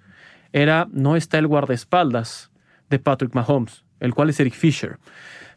era 0.53 0.89
no 0.93 1.17
está 1.17 1.39
el 1.39 1.47
guardaespaldas 1.47 2.51
de 2.89 2.99
Patrick 2.99 3.35
Mahomes, 3.35 3.85
el 3.99 4.15
cual 4.15 4.31
es 4.31 4.41
Eric 4.41 4.55
Fisher. 4.55 4.99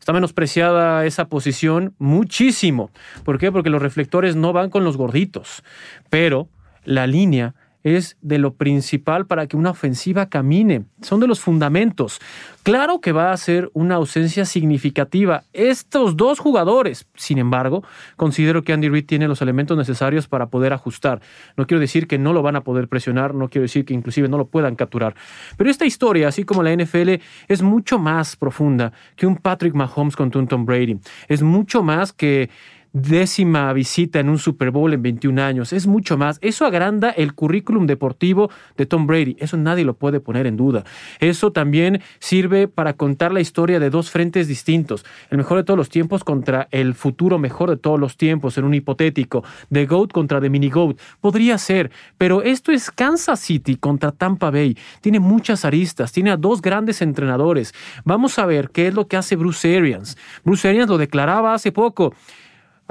Está 0.03 0.11
menospreciada 0.11 1.05
esa 1.05 1.29
posición 1.29 1.95
muchísimo. 1.97 2.91
¿Por 3.23 3.37
qué? 3.39 3.53
Porque 3.53 3.69
los 3.69 3.81
reflectores 3.81 4.35
no 4.35 4.51
van 4.51 4.69
con 4.69 4.83
los 4.83 4.97
gorditos, 4.97 5.63
pero 6.09 6.49
la 6.83 7.07
línea 7.07 7.55
es 7.84 8.17
de 8.22 8.38
lo 8.38 8.56
principal 8.56 9.28
para 9.28 9.48
que 9.48 9.58
una 9.58 9.72
ofensiva 9.72 10.30
camine. 10.30 10.86
Son 11.02 11.19
de 11.19 11.28
los 11.28 11.39
fundamentos. 11.39 12.19
Claro 12.63 13.02
que 13.02 13.12
va 13.12 13.32
a 13.32 13.38
ser 13.38 13.69
una 13.74 13.96
ausencia 13.96 14.46
significativa 14.46 15.43
estos 15.52 16.15
dos 16.15 16.39
jugadores. 16.39 17.08
Sin 17.15 17.38
embargo, 17.38 17.84
considero 18.15 18.63
que 18.63 18.72
Andy 18.72 18.88
Reid 18.88 19.06
tiene 19.06 19.28
los 19.28 19.41
elementos 19.41 19.78
necesarios 19.78 20.28
para 20.28 20.48
poder 20.48 20.72
ajustar. 20.72 21.22
No 21.58 21.67
quiero 21.67 21.82
decir 21.82 22.08
que 22.08 22.17
no 22.17 22.32
lo 22.32 22.41
van 22.41 22.56
a 22.56 22.63
poder 22.63 22.88
presionar, 22.88 23.36
no 23.36 23.50
quiero 23.50 23.63
decir 23.63 23.84
que 23.84 23.93
inclusive 23.93 24.30
no 24.30 24.38
lo 24.38 24.48
puedan 24.48 24.76
capturar. 24.76 25.15
Pero 25.58 25.69
esta 25.69 25.86
historia, 25.86 26.30
así 26.30 26.46
como 26.46 26.63
la 26.63 26.74
NFL, 26.74 27.22
es 27.48 27.62
mucho 27.62 28.00
más 28.00 28.36
profunda 28.38 28.93
que 29.15 29.28
un 29.28 29.36
Patrick 29.36 29.74
Mahomes 29.74 30.15
contra 30.15 30.39
un 30.39 30.48
Tom 30.48 30.65
Brady. 30.65 31.00
Es 31.28 31.41
mucho 31.41 31.84
más 31.84 32.13
que 32.13 32.50
décima 32.93 33.73
visita 33.73 34.19
en 34.19 34.29
un 34.29 34.38
Super 34.38 34.69
Bowl 34.69 34.93
en 34.93 35.01
21 35.01 35.41
años. 35.41 35.73
Es 35.73 35.88
mucho 35.88 36.17
más. 36.17 36.38
Eso 36.41 36.65
agranda 36.65 37.10
el 37.10 37.34
currículum 37.34 37.88
deportivo 37.88 38.51
de 38.77 38.86
Tom 38.86 39.08
Brady. 39.08 39.36
Eso 39.39 39.58
nadie 39.58 39.84
lo 39.84 39.95
puede 39.95 40.19
poner 40.19 40.45
en 40.45 40.56
duda. 40.56 40.84
Eso 41.19 41.51
también 41.51 42.01
sirve 42.19 42.67
para 42.67 42.93
contar 42.93 43.34
la 43.34 43.41
historia 43.41 43.79
de 43.79 43.89
dos 43.89 44.12
frentes 44.12 44.47
distintos. 44.47 45.06
El 45.32 45.39
mejor 45.39 45.58
de 45.58 45.63
todos 45.63 45.77
los 45.77 45.89
tiempos 45.89 46.23
contra 46.23 46.67
el 46.71 46.93
futuro 46.93 47.39
mejor 47.39 47.71
de 47.71 47.77
todos 47.77 47.99
los 47.99 48.15
tiempos 48.15 48.58
en 48.60 48.63
un 48.63 48.75
hipotético. 48.75 49.43
The 49.71 49.88
GOAT 49.88 50.12
contra 50.12 50.39
The 50.39 50.49
Mini 50.49 50.69
GOAT. 50.69 50.99
Podría 51.19 51.58
ser, 51.58 51.91
pero 52.19 52.43
esto 52.43 52.71
es 52.71 52.91
Kansas 52.91 53.39
City 53.39 53.75
contra 53.75 54.12
Tampa 54.12 54.51
Bay. 54.51 54.77
Tiene 55.01 55.19
muchas 55.19 55.65
aristas. 55.65 56.12
Tiene 56.12 56.29
a 56.29 56.38
dos 56.38 56.62
grandes 56.62 57.01
entrenadores. 57.01 57.73
Vamos 58.06 58.38
a 58.38 58.45
ver 58.45 58.69
qué 58.69 58.88
es 58.88 58.93
lo 58.93 59.08
que 59.08 59.17
hace 59.17 59.36
Bruce 59.36 59.75
Arians. 59.75 60.15
Bruce 60.43 60.69
Arians 60.69 60.89
lo 60.89 60.99
declaraba 60.99 61.56
hace 61.56 61.71
poco 61.71 62.13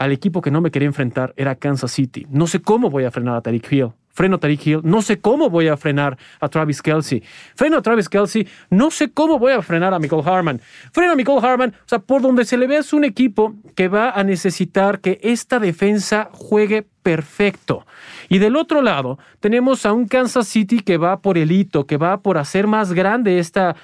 al 0.02 0.10
equipo 0.10 0.40
que 0.40 0.50
no 0.50 0.60
me 0.60 0.72
quería 0.72 0.88
enfrentar 0.88 1.32
era 1.36 1.54
Kansas 1.54 1.92
City. 1.92 2.26
No 2.28 2.48
sé 2.48 2.60
cómo 2.60 2.90
voy 2.90 3.04
a 3.04 3.10
frenar 3.12 3.36
a 3.36 3.40
Tariq 3.40 3.72
Hill. 3.72 3.92
Freno 4.08 4.36
a 4.36 4.40
Tariq 4.40 4.66
Hill. 4.66 4.80
No 4.82 5.00
sé 5.00 5.20
cómo 5.20 5.48
voy 5.48 5.68
a 5.68 5.76
frenar 5.76 6.18
a 6.40 6.48
Travis 6.48 6.82
Kelsey. 6.82 7.22
Freno 7.54 7.78
a 7.78 7.82
Travis 7.82 8.08
Kelsey. 8.08 8.46
No 8.68 8.90
sé 8.90 9.12
cómo 9.12 9.38
voy 9.38 9.52
a 9.52 9.62
frenar 9.62 9.94
a 9.94 10.00
Michael 10.00 10.22
Harman. 10.26 10.60
Freno 10.92 11.12
a 11.12 11.14
Michael 11.14 11.44
Harman. 11.44 11.70
O 11.70 11.88
sea, 11.88 12.00
por 12.00 12.20
donde 12.20 12.44
se 12.44 12.56
le 12.56 12.66
ve 12.66 12.78
es 12.78 12.92
un 12.92 13.04
equipo 13.04 13.54
que 13.76 13.86
va 13.86 14.10
a 14.10 14.24
necesitar 14.24 15.00
que 15.00 15.20
esta 15.22 15.60
defensa 15.60 16.28
juegue 16.32 16.84
perfecto. 17.02 17.86
Y 18.28 18.38
del 18.38 18.56
otro 18.56 18.82
lado, 18.82 19.18
tenemos 19.38 19.86
a 19.86 19.92
un 19.92 20.08
Kansas 20.08 20.48
City 20.48 20.80
que 20.80 20.98
va 20.98 21.20
por 21.20 21.38
el 21.38 21.52
hito, 21.52 21.86
que 21.86 21.96
va 21.96 22.22
por 22.22 22.38
hacer 22.38 22.66
más 22.66 22.92
grande 22.92 23.38
esta, 23.38 23.76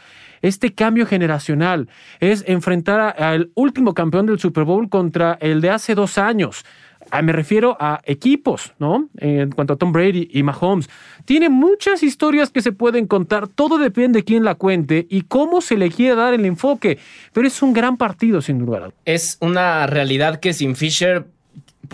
este 0.42 0.74
cambio 0.74 1.06
generacional. 1.06 1.88
Es 2.20 2.44
enfrentar 2.46 3.20
al 3.22 3.50
último 3.54 3.94
campeón 3.94 4.26
del 4.26 4.38
Super 4.38 4.64
Bowl 4.64 4.88
contra 4.88 5.38
el 5.40 5.60
de 5.60 5.70
hace 5.70 5.94
dos 5.94 6.18
años. 6.18 6.64
Ah, 7.10 7.22
me 7.22 7.32
refiero 7.32 7.76
a 7.80 8.00
equipos, 8.04 8.74
¿no? 8.78 9.08
En 9.18 9.50
cuanto 9.50 9.74
a 9.74 9.76
Tom 9.76 9.92
Brady 9.92 10.28
y 10.30 10.42
Mahomes. 10.42 10.90
Tiene 11.24 11.48
muchas 11.48 12.02
historias 12.02 12.50
que 12.50 12.60
se 12.60 12.72
pueden 12.72 13.06
contar. 13.06 13.48
Todo 13.48 13.78
depende 13.78 14.18
de 14.18 14.24
quién 14.24 14.44
la 14.44 14.56
cuente 14.56 15.06
y 15.08 15.22
cómo 15.22 15.60
se 15.60 15.76
le 15.76 15.90
quiere 15.90 16.16
dar 16.16 16.34
el 16.34 16.44
enfoque. 16.44 16.98
Pero 17.32 17.46
es 17.46 17.62
un 17.62 17.72
gran 17.72 17.96
partido, 17.96 18.42
sin 18.42 18.64
duda. 18.64 18.90
Es 19.04 19.38
una 19.40 19.86
realidad 19.86 20.40
que 20.40 20.52
sin 20.52 20.76
Fisher 20.76 21.26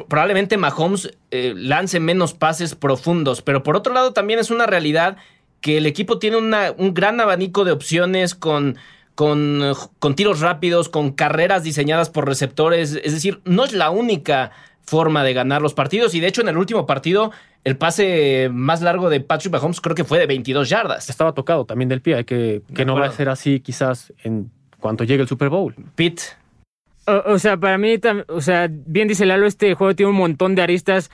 probablemente 0.09 0.57
Mahomes 0.57 1.17
eh, 1.31 1.55
lance 1.57 2.01
menos 2.01 2.35
pases 2.35 2.75
profundos, 2.75 3.43
pero 3.43 3.63
por 3.63 3.77
otro 3.77 3.95
lado 3.95 4.13
también 4.13 4.41
es 4.41 4.51
una 4.51 4.67
realidad 4.67 5.17
que 5.65 5.79
el 5.79 5.87
equipo 5.87 6.19
tiene 6.19 6.37
una, 6.37 6.75
un 6.77 6.93
gran 6.93 7.19
abanico 7.23 7.65
de 7.65 7.73
opciones 7.73 8.35
con, 8.35 8.77
con, 9.15 9.63
con 9.99 10.15
tiros 10.15 10.41
rápidos, 10.41 10.91
con 10.91 11.13
carreras 11.13 11.63
diseñadas 11.63 12.11
por 12.11 12.27
receptores. 12.27 13.01
Es 13.03 13.15
decir, 13.15 13.41
no 13.47 13.65
es 13.65 13.73
la 13.73 13.89
única 13.89 14.51
forma 14.83 15.25
de 15.25 15.33
ganar 15.33 15.63
los 15.63 15.73
partidos. 15.73 16.15
Y 16.15 16.21
de 16.21 16.27
hecho, 16.27 16.43
en 16.43 16.49
el 16.49 16.59
último 16.59 16.85
partido, 16.85 17.33
el 17.65 17.79
pase 17.79 18.51
más 18.53 18.83
largo 18.83 19.09
de 19.09 19.21
Patrick 19.21 19.55
Mahomes 19.55 19.81
creo 19.81 19.97
que 19.97 20.05
fue 20.05 20.19
de 20.19 20.27
22 20.27 20.69
yardas. 20.69 21.09
Estaba 21.09 21.33
tocado 21.33 21.65
también 21.65 21.89
del 21.89 22.03
pie, 22.03 22.27
que, 22.27 22.61
que 22.75 22.85
no 22.85 22.95
va 22.95 23.07
a 23.07 23.13
ser 23.13 23.31
así 23.31 23.61
quizás 23.61 24.13
en 24.23 24.51
cuanto 24.81 25.05
llegue 25.05 25.23
el 25.23 25.29
Super 25.29 25.49
Bowl. 25.49 25.75
Pete. 25.95 26.25
O, 27.07 27.33
o, 27.33 27.39
sea, 27.39 27.57
para 27.57 27.79
mí, 27.79 27.99
o 28.29 28.43
sea, 28.43 28.69
bien 28.71 29.09
dice 29.09 29.25
Lalo, 29.25 29.47
este 29.47 29.73
juego 29.73 29.97
tiene 29.97 30.11
un 30.11 30.19
montón 30.19 30.57
de 30.57 30.61
aristas. 30.61 31.11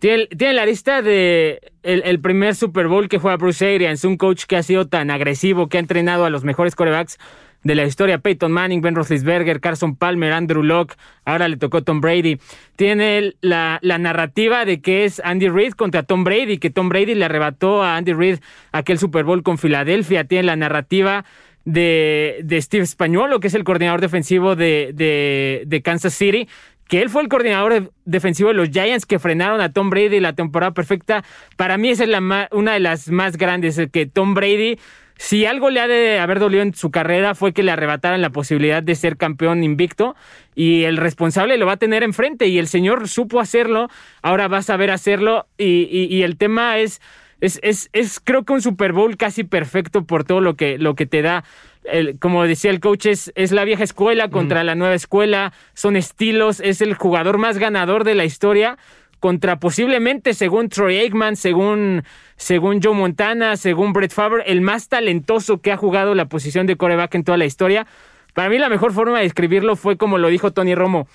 Tiene, 0.00 0.54
la 0.54 0.64
lista 0.64 1.02
de 1.02 1.60
el, 1.82 2.20
primer 2.20 2.54
Super 2.54 2.88
Bowl 2.88 3.06
que 3.08 3.18
juega 3.18 3.36
Bruce 3.36 3.74
Arians, 3.74 4.02
un 4.04 4.16
coach 4.16 4.44
que 4.46 4.56
ha 4.56 4.62
sido 4.62 4.88
tan 4.88 5.10
agresivo, 5.10 5.68
que 5.68 5.76
ha 5.76 5.80
entrenado 5.80 6.24
a 6.24 6.30
los 6.30 6.42
mejores 6.42 6.74
corebacks 6.74 7.18
de 7.64 7.74
la 7.74 7.84
historia, 7.84 8.16
Peyton 8.16 8.50
Manning, 8.50 8.80
Ben 8.80 8.94
Roethlisberger, 8.94 9.60
Carson 9.60 9.94
Palmer, 9.94 10.32
Andrew 10.32 10.62
Locke, 10.62 10.96
ahora 11.26 11.48
le 11.48 11.58
tocó 11.58 11.82
Tom 11.82 12.00
Brady. 12.00 12.38
Tiene 12.76 13.34
la, 13.42 13.78
narrativa 13.82 14.64
de 14.64 14.80
que 14.80 15.04
es 15.04 15.20
Andy 15.22 15.50
Reid 15.50 15.72
contra 15.72 16.02
Tom 16.02 16.24
Brady, 16.24 16.56
que 16.56 16.70
Tom 16.70 16.88
Brady 16.88 17.14
le 17.14 17.26
arrebató 17.26 17.82
a 17.82 17.98
Andy 17.98 18.14
Reid 18.14 18.38
aquel 18.72 18.98
Super 18.98 19.24
Bowl 19.24 19.42
con 19.42 19.58
Filadelfia. 19.58 20.24
Tiene 20.24 20.44
la 20.44 20.56
narrativa 20.56 21.26
de, 21.66 22.40
de 22.42 22.62
Steve 22.62 22.86
Spagnolo, 22.86 23.38
que 23.38 23.48
es 23.48 23.54
el 23.54 23.64
coordinador 23.64 24.00
defensivo 24.00 24.56
de, 24.56 24.92
de, 24.94 25.64
de 25.66 25.82
Kansas 25.82 26.14
City, 26.14 26.48
que 26.90 27.00
él 27.00 27.08
fue 27.08 27.22
el 27.22 27.28
coordinador 27.28 27.92
defensivo 28.04 28.48
de 28.48 28.56
los 28.56 28.70
Giants 28.70 29.06
que 29.06 29.20
frenaron 29.20 29.60
a 29.60 29.72
Tom 29.72 29.90
Brady 29.90 30.18
la 30.18 30.34
temporada 30.34 30.74
perfecta. 30.74 31.22
Para 31.56 31.78
mí 31.78 31.88
esa 31.88 32.02
es 32.02 32.10
una 32.50 32.72
de 32.72 32.80
las 32.80 33.08
más 33.10 33.36
grandes, 33.36 33.80
que 33.92 34.06
Tom 34.06 34.34
Brady, 34.34 34.76
si 35.16 35.46
algo 35.46 35.70
le 35.70 35.78
ha 35.78 35.86
de 35.86 36.18
haber 36.18 36.40
dolido 36.40 36.64
en 36.64 36.74
su 36.74 36.90
carrera 36.90 37.36
fue 37.36 37.52
que 37.52 37.62
le 37.62 37.70
arrebataran 37.70 38.20
la 38.20 38.30
posibilidad 38.30 38.82
de 38.82 38.96
ser 38.96 39.16
campeón 39.16 39.62
invicto 39.62 40.16
y 40.56 40.82
el 40.82 40.96
responsable 40.96 41.58
lo 41.58 41.66
va 41.66 41.74
a 41.74 41.76
tener 41.76 42.02
enfrente 42.02 42.48
y 42.48 42.58
el 42.58 42.66
señor 42.66 43.06
supo 43.06 43.38
hacerlo, 43.38 43.88
ahora 44.20 44.48
va 44.48 44.58
a 44.58 44.62
saber 44.62 44.90
hacerlo 44.90 45.46
y, 45.58 46.22
el 46.22 46.36
tema 46.38 46.78
es 46.78 47.00
es, 47.40 47.60
es, 47.62 47.88
es, 47.92 48.18
creo 48.18 48.44
que 48.44 48.52
un 48.52 48.62
Super 48.62 48.92
Bowl 48.92 49.16
casi 49.16 49.44
perfecto 49.44 50.04
por 50.04 50.24
todo 50.24 50.40
lo 50.40 50.56
que 50.56 51.06
te 51.08 51.22
da. 51.22 51.44
El, 51.84 52.18
como 52.18 52.44
decía 52.44 52.70
el 52.70 52.80
coach, 52.80 53.06
es, 53.06 53.32
es 53.34 53.52
la 53.52 53.64
vieja 53.64 53.84
escuela 53.84 54.28
contra 54.28 54.64
la 54.64 54.74
nueva 54.74 54.94
escuela, 54.94 55.52
son 55.74 55.96
estilos, 55.96 56.60
es 56.60 56.82
el 56.82 56.94
jugador 56.94 57.38
más 57.38 57.58
ganador 57.58 58.04
de 58.04 58.14
la 58.14 58.24
historia 58.24 58.76
contra 59.20 59.60
posiblemente, 59.60 60.34
según 60.34 60.70
Troy 60.70 60.96
Aikman, 60.96 61.36
según, 61.36 62.02
según 62.36 62.80
Joe 62.82 62.94
Montana, 62.94 63.56
según 63.56 63.92
Brett 63.92 64.12
Favre, 64.12 64.42
el 64.46 64.62
más 64.62 64.88
talentoso 64.88 65.60
que 65.60 65.72
ha 65.72 65.76
jugado 65.76 66.14
la 66.14 66.24
posición 66.24 66.66
de 66.66 66.76
coreback 66.76 67.14
en 67.14 67.24
toda 67.24 67.38
la 67.38 67.44
historia. 67.44 67.86
Para 68.34 68.48
mí 68.48 68.58
la 68.58 68.70
mejor 68.70 68.92
forma 68.92 69.18
de 69.18 69.24
describirlo 69.24 69.76
fue 69.76 69.96
como 69.96 70.18
lo 70.18 70.28
dijo 70.28 70.52
Tony 70.52 70.74
Romo. 70.74 71.06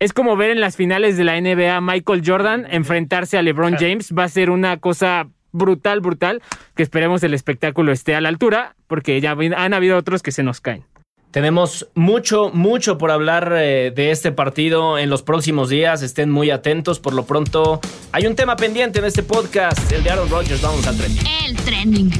Es 0.00 0.12
como 0.12 0.36
ver 0.36 0.50
en 0.50 0.60
las 0.60 0.76
finales 0.76 1.16
de 1.16 1.22
la 1.22 1.40
NBA 1.40 1.80
Michael 1.80 2.22
Jordan 2.26 2.66
enfrentarse 2.68 3.38
a 3.38 3.42
LeBron 3.42 3.76
James. 3.78 4.12
Va 4.18 4.24
a 4.24 4.28
ser 4.28 4.50
una 4.50 4.78
cosa 4.78 5.28
brutal, 5.52 6.00
brutal, 6.00 6.42
que 6.74 6.82
esperemos 6.82 7.22
el 7.22 7.34
espectáculo 7.34 7.92
esté 7.92 8.14
a 8.14 8.20
la 8.20 8.28
altura, 8.28 8.74
porque 8.86 9.20
ya 9.20 9.32
han 9.32 9.74
habido 9.74 9.96
otros 9.96 10.22
que 10.22 10.32
se 10.32 10.42
nos 10.42 10.60
caen. 10.60 10.84
Tenemos 11.32 11.88
mucho, 11.94 12.50
mucho 12.52 12.98
por 12.98 13.10
hablar 13.10 13.54
eh, 13.56 13.90
de 13.90 14.10
este 14.10 14.32
partido 14.32 14.98
en 14.98 15.08
los 15.08 15.22
próximos 15.22 15.70
días. 15.70 16.02
Estén 16.02 16.30
muy 16.30 16.50
atentos. 16.50 17.00
Por 17.00 17.14
lo 17.14 17.24
pronto, 17.24 17.80
hay 18.12 18.26
un 18.26 18.36
tema 18.36 18.54
pendiente 18.54 18.98
en 18.98 19.06
este 19.06 19.22
podcast, 19.22 19.90
el 19.92 20.04
de 20.04 20.10
Aaron 20.10 20.28
Rodgers. 20.28 20.60
Vamos 20.60 20.86
al 20.86 20.98
trending. 20.98 21.26
El 21.46 21.56
trending. 21.56 22.10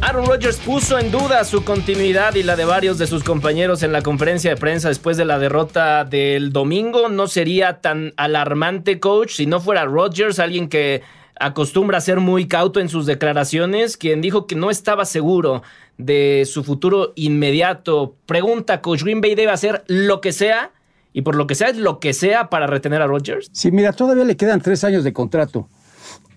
Aaron 0.00 0.26
Rodgers 0.26 0.58
puso 0.58 0.96
en 0.96 1.10
duda 1.10 1.42
su 1.42 1.64
continuidad 1.64 2.36
y 2.36 2.44
la 2.44 2.54
de 2.54 2.64
varios 2.64 2.98
de 2.98 3.08
sus 3.08 3.24
compañeros 3.24 3.82
en 3.82 3.90
la 3.90 4.00
conferencia 4.00 4.50
de 4.50 4.56
prensa 4.56 4.86
después 4.88 5.16
de 5.16 5.24
la 5.24 5.40
derrota 5.40 6.04
del 6.04 6.52
domingo. 6.52 7.08
No 7.08 7.26
sería 7.26 7.80
tan 7.80 8.14
alarmante, 8.16 9.00
coach, 9.00 9.32
si 9.32 9.46
no 9.46 9.60
fuera 9.60 9.84
Rodgers, 9.86 10.38
alguien 10.38 10.68
que 10.68 11.02
acostumbra 11.40 11.98
a 11.98 12.00
ser 12.00 12.20
muy 12.20 12.48
cauto 12.48 12.80
en 12.80 12.88
sus 12.88 13.06
declaraciones, 13.06 13.96
quien 13.96 14.20
dijo 14.20 14.46
que 14.46 14.54
no 14.54 14.70
estaba 14.70 15.04
seguro 15.04 15.62
de 15.96 16.44
su 16.46 16.64
futuro 16.64 17.12
inmediato. 17.16 18.16
Pregunta, 18.26 18.80
Coach 18.80 19.02
Green 19.02 19.20
Bay 19.20 19.34
debe 19.34 19.50
hacer 19.50 19.84
lo 19.86 20.20
que 20.20 20.32
sea, 20.32 20.72
y 21.12 21.22
por 21.22 21.34
lo 21.34 21.46
que 21.46 21.54
sea 21.54 21.68
es 21.68 21.76
lo 21.76 22.00
que 22.00 22.12
sea 22.12 22.50
para 22.50 22.66
retener 22.66 23.02
a 23.02 23.06
Rodgers. 23.06 23.48
Sí, 23.52 23.70
mira, 23.70 23.92
todavía 23.92 24.24
le 24.24 24.36
quedan 24.36 24.60
tres 24.60 24.84
años 24.84 25.04
de 25.04 25.12
contrato. 25.12 25.68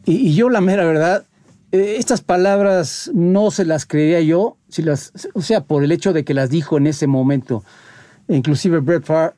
Y, 0.06 0.34
yo, 0.34 0.50
la 0.50 0.62
mera 0.62 0.86
verdad, 0.86 1.26
eh, 1.72 1.96
estas 2.00 2.22
palabras 2.22 3.12
no 3.14 3.52
se 3.52 3.66
las 3.66 3.86
creería 3.86 4.22
yo, 4.22 4.58
si 4.70 4.82
las, 4.82 5.14
o 5.34 5.42
sea, 5.42 5.64
por 5.66 5.84
el 5.84 5.92
hecho 5.92 6.14
de 6.14 6.24
que 6.24 6.34
las 6.34 6.50
dijo 6.50 6.78
en 6.78 6.88
ese 6.88 7.08
momento. 7.08 7.64
Inclusive 8.28 8.80
Brett 8.80 9.04
Favre 9.04 9.36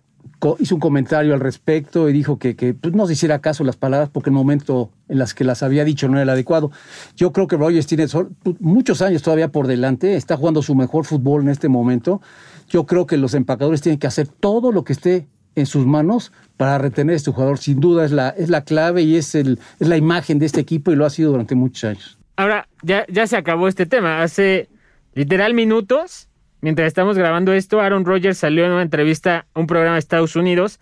hizo 0.60 0.76
un 0.76 0.82
comentario 0.82 1.34
al 1.34 1.40
respecto 1.40 2.10
y 2.10 2.14
dijo 2.14 2.38
que, 2.38 2.54
pues, 2.80 2.94
no 2.94 3.08
se 3.08 3.14
hiciera 3.14 3.40
caso 3.40 3.64
las 3.64 3.76
palabras 3.76 4.10
porque 4.12 4.30
el 4.30 4.34
momento 4.34 4.92
en 5.08 5.20
las 5.20 5.34
que 5.34 5.44
las 5.44 5.64
había 5.64 5.84
dicho 5.84 6.08
no 6.08 6.16
era 6.16 6.24
el 6.24 6.30
adecuado. 6.30 6.72
Yo 7.16 7.32
creo 7.32 7.48
que 7.48 7.58
Rogers 7.58 7.88
tiene 7.88 8.08
pues, 8.08 8.60
muchos 8.60 9.02
años 9.02 9.22
todavía 9.22 9.50
por 9.50 9.68
delante, 9.68 10.16
está 10.16 10.38
jugando 10.38 10.62
su 10.62 10.76
mejor 10.76 11.06
fútbol 11.06 11.44
en 11.44 11.50
este 11.50 11.70
momento. 11.70 12.22
Yo 12.70 12.86
creo 12.86 13.06
que 13.06 13.18
los 13.18 13.34
empacadores 13.34 13.82
tienen 13.82 14.00
que 14.00 14.08
hacer 14.08 14.28
todo 14.28 14.72
lo 14.72 14.84
que 14.84 14.94
esté 14.94 15.28
en 15.56 15.66
sus 15.66 15.86
manos 15.86 16.32
para 16.58 16.78
retener 16.78 17.14
a 17.14 17.18
este 17.18 17.32
jugador. 17.32 17.58
Sin 17.58 17.80
duda 17.80 18.06
es 18.06 18.12
la, 18.12 18.30
es 18.30 18.50
la 18.50 18.64
clave 18.64 19.04
y 19.04 19.16
es, 19.16 19.36
el, 19.36 19.60
es 19.80 19.88
la 19.88 19.98
imagen 19.98 20.40
de 20.40 20.46
este 20.46 20.62
equipo 20.62 20.92
y 20.92 20.96
lo 20.96 21.06
ha 21.06 21.10
sido 21.10 21.32
durante 21.32 21.56
muchos 21.56 21.84
años. 21.84 22.18
Ahora, 22.36 22.68
ya, 22.82 23.06
ya 23.08 23.28
se 23.28 23.38
acabó 23.38 23.68
este 23.68 23.86
tema. 23.86 24.24
Hace 24.24 24.70
literal 25.14 25.54
minutos 25.54 26.28
Mientras 26.64 26.88
estamos 26.88 27.18
grabando 27.18 27.52
esto, 27.52 27.82
Aaron 27.82 28.06
Rodgers 28.06 28.38
salió 28.38 28.64
en 28.64 28.72
una 28.72 28.84
entrevista 28.84 29.48
a 29.54 29.60
un 29.60 29.68
programa 29.68 29.96
de 29.96 30.00
Estados 30.00 30.38
Unidos 30.38 30.80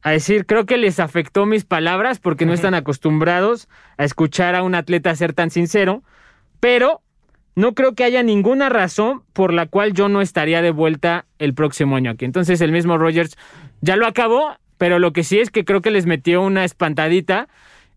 a 0.00 0.12
decir, 0.12 0.46
creo 0.46 0.64
que 0.64 0.78
les 0.78 0.98
afectó 1.00 1.44
mis 1.44 1.66
palabras 1.66 2.18
porque 2.18 2.46
no 2.46 2.54
están 2.54 2.72
acostumbrados 2.72 3.68
a 3.98 4.04
escuchar 4.04 4.54
a 4.54 4.62
un 4.62 4.74
atleta 4.74 5.14
ser 5.14 5.34
tan 5.34 5.50
sincero, 5.50 6.02
pero 6.60 7.02
no 7.54 7.74
creo 7.74 7.94
que 7.94 8.04
haya 8.04 8.22
ninguna 8.22 8.70
razón 8.70 9.22
por 9.34 9.52
la 9.52 9.66
cual 9.66 9.92
yo 9.92 10.08
no 10.08 10.22
estaría 10.22 10.62
de 10.62 10.70
vuelta 10.70 11.26
el 11.38 11.52
próximo 11.52 11.96
año 11.96 12.12
aquí. 12.12 12.24
Entonces 12.24 12.62
el 12.62 12.72
mismo 12.72 12.96
Rodgers 12.96 13.36
ya 13.82 13.96
lo 13.96 14.06
acabó, 14.06 14.56
pero 14.78 14.98
lo 14.98 15.12
que 15.12 15.24
sí 15.24 15.40
es 15.40 15.50
que 15.50 15.66
creo 15.66 15.82
que 15.82 15.90
les 15.90 16.06
metió 16.06 16.40
una 16.40 16.64
espantadita 16.64 17.48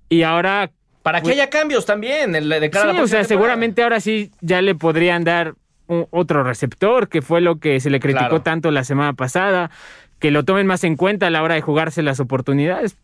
y 0.10 0.24
ahora... 0.24 0.70
Para 1.02 1.22
que 1.22 1.32
haya 1.32 1.50
cambios 1.50 1.86
también 1.86 2.34
de 2.34 2.70
cara 2.70 2.92
sí, 2.92 3.00
o 3.00 3.08
sea, 3.08 3.24
seguramente 3.24 3.84
ahora 3.84 4.02
sí 4.02 4.32
ya 4.42 4.62
le 4.62 4.76
podrían 4.76 5.24
dar 5.24 5.56
otro 5.88 6.44
receptor, 6.44 7.10
que 7.10 7.22
fue 7.22 7.42
lo 7.42 7.60
que 7.60 7.80
se 7.80 7.90
le 7.90 8.00
criticó 8.00 8.42
tanto 8.42 8.72
la 8.72 8.84
semana 8.84 9.14
pasada, 9.14 9.72
que 10.20 10.32
lo 10.32 10.44
tomen 10.46 10.66
más 10.66 10.84
en 10.84 10.96
cuenta 10.96 11.28
a 11.28 11.30
la 11.30 11.44
hora 11.44 11.56
de 11.56 11.62
jugarse 11.62 12.02
las 12.02 12.20
oportunidades. 12.20 12.98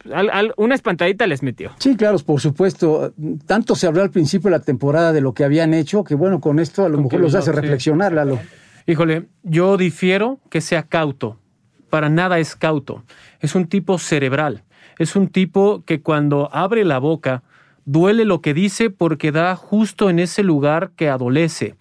una 0.57 0.75
espantadita 0.75 1.27
les 1.27 1.43
metió. 1.43 1.71
Sí, 1.77 1.95
claro, 1.95 2.17
por 2.19 2.39
supuesto. 2.39 3.13
Tanto 3.45 3.75
se 3.75 3.87
habló 3.87 4.01
al 4.01 4.11
principio 4.11 4.49
de 4.49 4.57
la 4.57 4.63
temporada 4.63 5.13
de 5.13 5.21
lo 5.21 5.33
que 5.33 5.43
habían 5.43 5.73
hecho, 5.73 6.03
que 6.03 6.15
bueno, 6.15 6.39
con 6.39 6.59
esto 6.59 6.85
a 6.85 6.89
lo 6.89 6.99
mejor 6.99 7.19
los 7.19 7.35
hace 7.35 7.51
reflexionar, 7.51 8.13
Lalo. 8.13 8.39
Híjole, 8.87 9.27
yo 9.43 9.77
difiero 9.77 10.39
que 10.49 10.61
sea 10.61 10.83
cauto. 10.83 11.37
Para 11.89 12.09
nada 12.09 12.39
es 12.39 12.55
cauto. 12.55 13.03
Es 13.39 13.53
un 13.53 13.67
tipo 13.67 13.99
cerebral. 13.99 14.63
Es 14.97 15.15
un 15.15 15.27
tipo 15.27 15.83
que 15.85 16.01
cuando 16.01 16.49
abre 16.53 16.85
la 16.85 16.97
boca 16.97 17.43
duele 17.85 18.25
lo 18.25 18.41
que 18.41 18.53
dice 18.53 18.89
porque 18.89 19.31
da 19.31 19.55
justo 19.55 20.09
en 20.09 20.19
ese 20.19 20.43
lugar 20.43 20.91
que 20.95 21.09
adolece. 21.09 21.75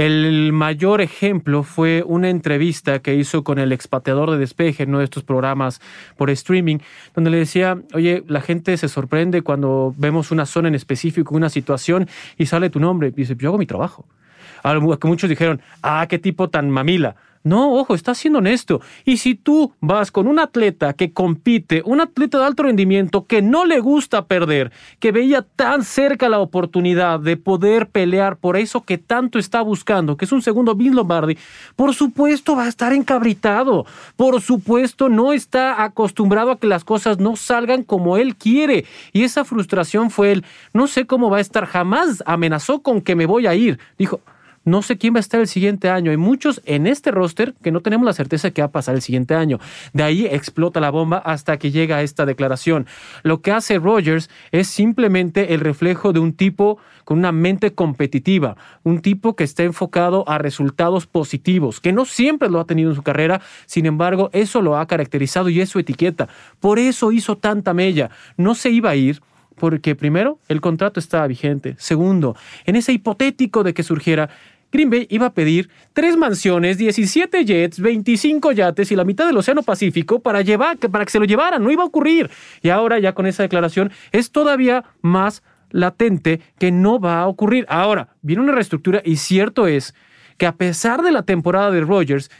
El 0.00 0.54
mayor 0.54 1.02
ejemplo 1.02 1.62
fue 1.62 2.02
una 2.06 2.30
entrevista 2.30 3.00
que 3.00 3.16
hizo 3.16 3.44
con 3.44 3.58
el 3.58 3.70
expateador 3.70 4.30
de 4.30 4.38
despeje 4.38 4.84
en 4.84 4.88
uno 4.88 5.00
de 5.00 5.04
estos 5.04 5.24
programas 5.24 5.82
por 6.16 6.30
streaming, 6.30 6.78
donde 7.14 7.28
le 7.28 7.36
decía, 7.36 7.78
oye, 7.92 8.24
la 8.26 8.40
gente 8.40 8.74
se 8.78 8.88
sorprende 8.88 9.42
cuando 9.42 9.94
vemos 9.98 10.30
una 10.30 10.46
zona 10.46 10.68
en 10.68 10.74
específico, 10.74 11.36
una 11.36 11.50
situación, 11.50 12.08
y 12.38 12.46
sale 12.46 12.70
tu 12.70 12.80
nombre. 12.80 13.08
Y 13.08 13.10
dice, 13.10 13.36
yo 13.38 13.50
hago 13.50 13.58
mi 13.58 13.66
trabajo. 13.66 14.06
A 14.62 14.78
que 14.98 15.08
muchos 15.08 15.30
dijeron, 15.30 15.60
ah, 15.82 16.06
qué 16.08 16.18
tipo 16.18 16.48
tan 16.48 16.70
mamila. 16.70 17.16
No, 17.42 17.72
ojo, 17.72 17.94
está 17.94 18.14
siendo 18.14 18.40
honesto. 18.40 18.82
Y 19.06 19.16
si 19.16 19.34
tú 19.34 19.72
vas 19.80 20.10
con 20.10 20.26
un 20.26 20.38
atleta 20.38 20.92
que 20.92 21.14
compite, 21.14 21.82
un 21.86 22.02
atleta 22.02 22.38
de 22.38 22.44
alto 22.44 22.64
rendimiento 22.64 23.24
que 23.24 23.40
no 23.40 23.64
le 23.64 23.80
gusta 23.80 24.26
perder, 24.26 24.72
que 24.98 25.10
veía 25.10 25.40
tan 25.40 25.82
cerca 25.82 26.28
la 26.28 26.38
oportunidad 26.38 27.18
de 27.18 27.38
poder 27.38 27.88
pelear 27.88 28.36
por 28.36 28.58
eso 28.58 28.82
que 28.82 28.98
tanto 28.98 29.38
está 29.38 29.62
buscando, 29.62 30.18
que 30.18 30.26
es 30.26 30.32
un 30.32 30.42
segundo 30.42 30.74
Bill 30.74 30.94
Lombardi, 30.94 31.38
por 31.76 31.94
supuesto 31.94 32.56
va 32.56 32.64
a 32.64 32.68
estar 32.68 32.92
encabritado. 32.92 33.86
Por 34.16 34.42
supuesto 34.42 35.08
no 35.08 35.32
está 35.32 35.82
acostumbrado 35.82 36.50
a 36.50 36.58
que 36.58 36.66
las 36.66 36.84
cosas 36.84 37.20
no 37.20 37.36
salgan 37.36 37.84
como 37.84 38.18
él 38.18 38.36
quiere. 38.36 38.84
Y 39.14 39.22
esa 39.22 39.46
frustración 39.46 40.10
fue 40.10 40.32
él. 40.32 40.44
No 40.74 40.86
sé 40.86 41.06
cómo 41.06 41.30
va 41.30 41.38
a 41.38 41.40
estar. 41.40 41.64
Jamás 41.64 42.22
amenazó 42.26 42.82
con 42.82 43.00
que 43.00 43.16
me 43.16 43.24
voy 43.24 43.46
a 43.46 43.54
ir. 43.54 43.78
Dijo, 43.96 44.20
no 44.64 44.82
sé 44.82 44.98
quién 44.98 45.14
va 45.14 45.18
a 45.18 45.20
estar 45.20 45.40
el 45.40 45.48
siguiente 45.48 45.88
año. 45.88 46.10
Hay 46.10 46.16
muchos 46.16 46.60
en 46.66 46.86
este 46.86 47.10
roster 47.10 47.54
que 47.62 47.72
no 47.72 47.80
tenemos 47.80 48.04
la 48.04 48.12
certeza 48.12 48.48
de 48.48 48.52
qué 48.52 48.62
va 48.62 48.66
a 48.66 48.72
pasar 48.72 48.94
el 48.94 49.02
siguiente 49.02 49.34
año. 49.34 49.58
De 49.92 50.02
ahí 50.02 50.26
explota 50.26 50.80
la 50.80 50.90
bomba 50.90 51.18
hasta 51.18 51.58
que 51.58 51.70
llega 51.70 52.02
esta 52.02 52.26
declaración. 52.26 52.86
Lo 53.22 53.40
que 53.40 53.52
hace 53.52 53.78
Rogers 53.78 54.28
es 54.52 54.68
simplemente 54.68 55.54
el 55.54 55.60
reflejo 55.60 56.12
de 56.12 56.20
un 56.20 56.34
tipo 56.34 56.78
con 57.04 57.18
una 57.18 57.32
mente 57.32 57.72
competitiva, 57.74 58.56
un 58.82 59.00
tipo 59.00 59.34
que 59.34 59.44
está 59.44 59.62
enfocado 59.62 60.28
a 60.28 60.38
resultados 60.38 61.06
positivos, 61.06 61.80
que 61.80 61.92
no 61.92 62.04
siempre 62.04 62.50
lo 62.50 62.60
ha 62.60 62.66
tenido 62.66 62.90
en 62.90 62.96
su 62.96 63.02
carrera, 63.02 63.40
sin 63.66 63.86
embargo, 63.86 64.30
eso 64.32 64.62
lo 64.62 64.76
ha 64.76 64.86
caracterizado 64.86 65.48
y 65.48 65.60
es 65.60 65.70
su 65.70 65.78
etiqueta. 65.78 66.28
Por 66.60 66.78
eso 66.78 67.12
hizo 67.12 67.36
tanta 67.36 67.74
mella. 67.74 68.10
No 68.36 68.54
se 68.54 68.70
iba 68.70 68.90
a 68.90 68.96
ir 68.96 69.22
porque 69.60 69.94
primero, 69.94 70.38
el 70.48 70.62
contrato 70.62 70.98
estaba 70.98 71.26
vigente. 71.26 71.76
Segundo, 71.78 72.34
en 72.64 72.76
ese 72.76 72.92
hipotético 72.92 73.62
de 73.62 73.74
que 73.74 73.82
surgiera, 73.82 74.30
Green 74.72 74.88
Bay 74.88 75.06
iba 75.10 75.26
a 75.26 75.34
pedir 75.34 75.68
tres 75.92 76.16
mansiones, 76.16 76.78
17 76.78 77.44
jets, 77.44 77.78
25 77.78 78.52
yates 78.52 78.90
y 78.90 78.96
la 78.96 79.04
mitad 79.04 79.26
del 79.26 79.36
Océano 79.36 79.62
Pacífico 79.62 80.20
para, 80.20 80.40
llevar, 80.40 80.78
para 80.78 81.04
que 81.04 81.10
se 81.10 81.18
lo 81.18 81.26
llevaran. 81.26 81.62
No 81.62 81.70
iba 81.70 81.82
a 81.82 81.86
ocurrir. 81.86 82.30
Y 82.62 82.70
ahora 82.70 82.98
ya 82.98 83.12
con 83.12 83.26
esa 83.26 83.42
declaración 83.42 83.92
es 84.12 84.32
todavía 84.32 84.84
más 85.02 85.42
latente 85.70 86.40
que 86.58 86.72
no 86.72 86.98
va 86.98 87.20
a 87.20 87.26
ocurrir. 87.26 87.66
Ahora, 87.68 88.08
viene 88.22 88.42
una 88.42 88.52
reestructura 88.52 89.02
y 89.04 89.16
cierto 89.16 89.66
es 89.66 89.94
que 90.38 90.46
a 90.46 90.56
pesar 90.56 91.02
de 91.02 91.12
la 91.12 91.24
temporada 91.24 91.70
de 91.70 91.82
Rogers, 91.82 92.30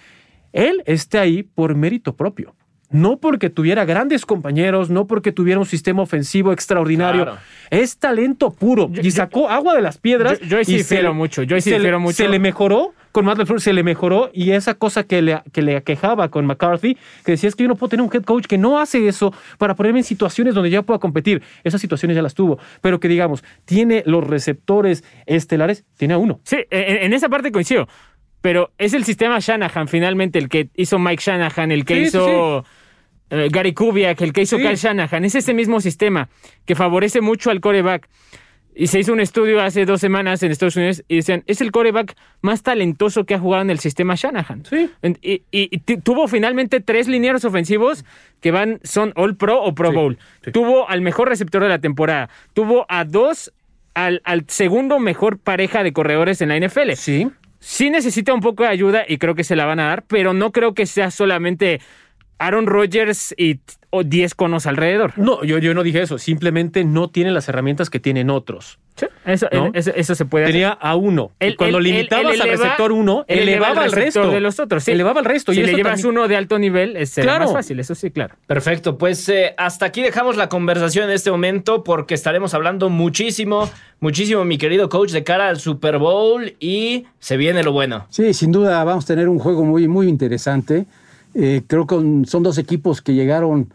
él 0.55 0.83
esté 0.87 1.19
ahí 1.19 1.43
por 1.43 1.75
mérito 1.75 2.17
propio. 2.17 2.55
No 2.91 3.19
porque 3.19 3.51
tuviera 3.51 3.85
grandes 3.85 4.27
compañeros, 4.27 4.91
no 4.91 5.07
porque 5.07 5.33
tuviera 5.33 5.59
un 5.61 5.67
sistema 5.67 6.03
ofensivo 6.03 6.53
extraordinario. 6.53 7.23
Claro. 7.25 7.39
Es 7.71 7.99
talento 7.99 8.51
puro. 8.53 8.91
y 9.03 9.11
sacó 9.13 9.49
agua 9.49 9.75
de 9.75 9.83
las 9.83 9.99
piedras. 9.99 10.41
Yo- 10.41 10.59
yo 10.59 10.65
sí 10.65 10.77
y 10.77 10.83
se 10.83 11.09
mucho, 11.11 11.43
yo 11.45 11.57
sí 11.61 11.71
se 11.71 11.79
le- 11.79 11.97
mucho. 11.99 12.17
Se 12.17 12.29
le 12.29 12.39
mejoró. 12.39 12.93
Con 13.13 13.25
Matt 13.25 13.39
LaFleur 13.39 13.61
se 13.61 13.73
le 13.73 13.83
mejoró 13.83 14.31
y 14.33 14.53
esa 14.53 14.75
cosa 14.75 15.03
que 15.03 15.21
le, 15.21 15.43
que 15.53 15.63
le 15.63 15.75
aquejaba 15.77 16.29
con 16.29 16.47
McCarthy, 16.47 16.97
que 17.25 17.33
decía 17.33 17.49
es 17.49 17.57
que 17.57 17.65
yo 17.65 17.69
no 17.69 17.75
puedo 17.75 17.89
tener 17.91 18.07
un 18.07 18.11
head 18.15 18.23
coach 18.23 18.47
que 18.47 18.57
no 18.57 18.79
hace 18.79 19.09
eso 19.09 19.35
para 19.59 19.75
ponerme 19.75 19.99
en 19.99 20.05
situaciones 20.05 20.55
donde 20.55 20.71
ya 20.71 20.83
pueda 20.83 21.01
competir. 21.01 21.43
Esas 21.65 21.81
situaciones 21.81 22.15
ya 22.15 22.23
las 22.23 22.35
tuvo, 22.35 22.61
pero 22.81 23.01
que 23.01 23.09
digamos, 23.09 23.43
tiene 23.65 24.05
los 24.07 24.25
receptores 24.25 25.03
estelares, 25.27 25.85
tiene 25.97 26.15
a 26.15 26.19
uno. 26.19 26.39
Sí, 26.45 26.59
en, 26.71 26.99
en 27.07 27.13
esa 27.13 27.29
parte 27.29 27.51
coincido. 27.51 27.89
Pero 28.43 28.71
es 28.79 28.95
el 28.95 29.03
sistema 29.05 29.39
Shanahan 29.41 29.89
finalmente 29.89 30.39
el 30.39 30.49
que 30.49 30.71
hizo 30.77 30.99
Mike 31.01 31.21
Shanahan, 31.27 31.73
el 31.73 31.85
que 31.85 31.95
Sí, 31.97 32.01
sí, 32.03 32.07
hizo 32.17 32.65
eh, 33.31 33.49
Gary 33.51 33.73
Kubiak, 33.75 34.21
el 34.21 34.33
que 34.33 34.43
hizo 34.43 34.57
Sí. 34.57 34.63
Kyle 34.63 34.77
Shanahan. 34.77 35.25
Es 35.25 35.35
ese 35.35 35.55
mismo 35.55 35.81
sistema 35.81 36.29
que 36.67 36.75
favorece 36.75 37.21
mucho 37.21 37.51
al 37.51 37.61
coreback. 37.61 38.09
Y 38.73 38.87
se 38.87 39.01
hizo 39.01 39.13
un 39.13 39.21
estudio 39.21 39.61
hace 39.61 39.85
dos 39.85 40.01
semanas 40.01 40.43
en 40.45 40.53
Estados 40.53 40.77
Unidos 40.77 41.03
y 41.09 41.17
decían, 41.17 41.43
es 41.47 41.61
el 41.61 41.73
coreback 41.73 42.15
más 42.41 42.63
talentoso 42.63 43.25
que 43.25 43.35
ha 43.35 43.39
jugado 43.39 43.63
en 43.63 43.71
el 43.71 43.81
sistema 43.81 44.15
Shanahan. 44.15 44.65
Sí. 44.65 44.89
Y, 45.23 45.33
y- 45.33 45.43
y 45.51 45.79
tu- 45.79 46.01
tuvo 46.01 46.29
finalmente 46.29 46.81
tres 46.81 47.09
linieros 47.09 47.45
ofensivos 47.45 48.05
que 48.41 48.53
van, 48.53 48.79
son 48.85 49.13
All 49.17 49.37
Pro 49.37 49.61
o 49.61 49.75
Pro 49.75 49.91
Sí, 49.91 49.97
Bowl. 49.97 50.19
sí. 50.45 50.53
Tuvo 50.53 50.89
al 50.89 51.01
mejor 51.01 51.29
receptor 51.29 51.63
de 51.65 51.69
la 51.69 51.81
temporada. 51.81 52.31
Tuvo 52.55 52.87
a 52.89 53.05
dos, 53.05 53.53
al, 53.95 54.23
al 54.25 54.45
segundo 54.47 55.01
mejor 55.01 55.39
pareja 55.39 55.83
de 55.83 55.93
corredores 55.93 56.41
en 56.41 56.49
la 56.51 56.57
NFL. 56.57 56.93
Sí. 56.95 57.29
Sí 57.59 57.91
necesita 57.91 58.33
un 58.33 58.41
poco 58.41 58.63
de 58.63 58.71
ayuda 58.71 59.03
y 59.07 59.19
creo 59.19 59.35
que 59.35 59.45
se 59.45 59.57
la 59.57 59.67
van 59.67 59.81
a 59.81 59.89
dar, 59.89 60.05
pero 60.07 60.33
no 60.33 60.53
creo 60.53 60.75
que 60.75 60.87
sea 60.87 61.11
solamente 61.11 61.81
Aaron 62.41 62.67
Rodgers 62.67 63.35
y 63.37 63.57
t- 63.57 63.75
o 63.91 64.03
10 64.05 64.35
conos 64.35 64.67
alrededor. 64.67 65.13
No, 65.17 65.43
yo, 65.45 65.59
yo 65.59 65.75
no 65.75 65.83
dije 65.83 66.01
eso. 66.03 66.17
Simplemente 66.19 66.85
no 66.85 67.09
tiene 67.11 67.31
las 67.33 67.49
herramientas 67.49 67.91
que 67.91 67.99
tienen 68.01 68.31
otros. 68.31 68.79
Eso, 69.25 69.49
¿No? 69.53 69.71
eso, 69.73 69.93
eso 69.95 70.15
se 70.15 70.25
puede 70.27 70.45
hacer. 70.45 70.53
Tenía 70.55 70.71
a 70.71 70.95
uno. 70.95 71.31
Cuando 71.57 71.79
él- 71.79 71.85
limitabas 71.85 72.27
al 72.27 72.33
eleva- 72.49 72.51
receptor 72.65 72.93
uno, 72.93 73.25
elevaba 73.29 73.83
al 73.85 73.93
receptor 73.93 74.23
resto. 74.25 74.31
de 74.35 74.41
los 74.41 74.61
otros. 74.61 74.85
sí. 74.85 74.91
Elevaba 74.93 75.21
al 75.21 75.25
resto. 75.27 75.53
Si 75.53 75.61
y 75.61 75.63
le 75.63 75.73
llevas 75.75 76.01
también- 76.03 76.19
uno 76.19 76.29
de 76.29 76.37
alto 76.37 76.59
nivel, 76.59 76.97
es 76.97 77.11
será 77.11 77.25
Claro. 77.27 77.45
más 77.47 77.53
fácil, 77.55 77.81
eso 77.81 77.95
sí, 77.95 78.11
claro. 78.11 78.35
Perfecto, 78.47 78.99
pues 78.99 79.27
eh, 79.31 79.55
hasta 79.57 79.87
aquí 79.87 80.03
dejamos 80.03 80.37
la 80.37 80.49
conversación 80.51 81.07
en 81.09 81.15
este 81.15 81.31
momento 81.31 81.83
porque 81.83 82.15
estaremos 82.15 82.53
hablando 82.55 82.91
muchísimo, 82.91 83.71
muchísimo, 84.01 84.45
mi 84.45 84.59
querido 84.59 84.89
coach, 84.89 85.11
de 85.13 85.25
cara 85.25 85.49
al 85.49 85.59
Super 85.61 85.99
Bowl 85.99 86.55
y 86.61 87.07
se 87.19 87.37
viene 87.39 87.63
lo 87.63 87.73
bueno. 87.73 88.07
Sí, 88.11 88.35
sin 88.35 88.53
duda 88.53 88.85
vamos 88.85 89.05
a 89.05 89.07
tener 89.09 89.29
un 89.29 89.39
juego 89.39 89.65
muy, 89.65 89.89
muy 89.89 90.09
interesante. 90.09 90.85
Eh, 91.35 91.63
creo 91.67 91.87
que 91.87 91.95
son 92.27 92.43
dos 92.43 92.59
equipos 92.59 93.03
que 93.03 93.15
llegaron 93.15 93.73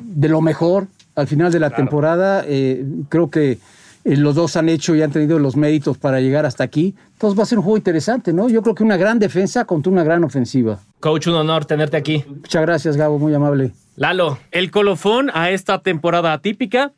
de 0.00 0.28
lo 0.28 0.40
mejor 0.40 0.88
al 1.14 1.26
final 1.26 1.52
de 1.52 1.60
la 1.60 1.70
temporada. 1.70 2.44
Eh, 2.46 2.84
creo 3.08 3.30
que 3.30 3.58
eh, 4.04 4.16
los 4.16 4.34
dos 4.34 4.56
han 4.56 4.68
hecho 4.68 4.94
y 4.94 5.02
han 5.02 5.12
tenido 5.12 5.38
los 5.38 5.56
méritos 5.56 5.98
para 5.98 6.20
llegar 6.20 6.46
hasta 6.46 6.64
aquí. 6.64 6.94
Entonces 7.12 7.38
va 7.38 7.44
a 7.44 7.46
ser 7.46 7.58
un 7.58 7.64
juego 7.64 7.76
interesante, 7.76 8.32
¿no? 8.32 8.48
Yo 8.48 8.62
creo 8.62 8.74
que 8.74 8.82
una 8.82 8.96
gran 8.96 9.18
defensa 9.18 9.64
contra 9.64 9.92
una 9.92 10.04
gran 10.04 10.24
ofensiva. 10.24 10.80
Coach, 11.00 11.28
un 11.28 11.34
honor 11.34 11.64
tenerte 11.64 11.96
aquí. 11.96 12.24
Muchas 12.28 12.62
gracias, 12.62 12.96
Gabo, 12.96 13.18
muy 13.18 13.34
amable. 13.34 13.72
Lalo, 13.96 14.38
El 14.50 14.70
colofón 14.70 15.30
a 15.34 15.50
esta 15.50 15.80
temporada 15.82 16.32
atípica. 16.32 16.92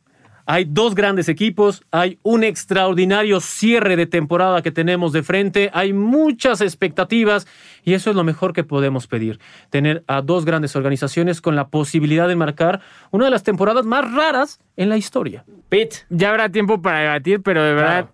Hay 0.47 0.67
dos 0.67 0.95
grandes 0.95 1.31
equipos, 1.31 1.83
hay 1.91 2.19
un 2.23 2.45
extraordinario 2.45 3.41
cierre 3.41 3.97
de 3.97 4.05
temporada 4.05 4.61
que 4.61 4.71
tenemos 4.71 5.15
de 5.15 5.23
frente, 5.23 5.71
hay 5.73 5.95
muchas 5.95 6.61
expectativas 6.61 7.47
y 7.85 7.95
eso 7.95 8.11
es 8.11 8.17
lo 8.17 8.25
mejor 8.25 8.53
que 8.53 8.65
podemos 8.65 9.07
pedir, 9.07 9.39
tener 9.71 10.03
a 10.07 10.23
dos 10.23 10.45
grandes 10.45 10.75
organizaciones 10.75 11.41
con 11.41 11.55
la 11.55 11.69
posibilidad 11.69 12.27
de 12.27 12.37
marcar 12.37 12.81
una 13.11 13.27
de 13.27 13.31
las 13.31 13.43
temporadas 13.43 13.85
más 13.85 14.11
raras 14.13 14.61
en 14.77 14.89
la 14.89 14.97
historia. 14.97 15.45
Pete, 15.69 15.99
Ya 16.09 16.31
habrá 16.31 16.49
tiempo 16.49 16.81
para 16.83 17.01
debatir, 17.01 17.43
pero 17.43 17.63
de 17.63 17.75
verdad 17.75 18.11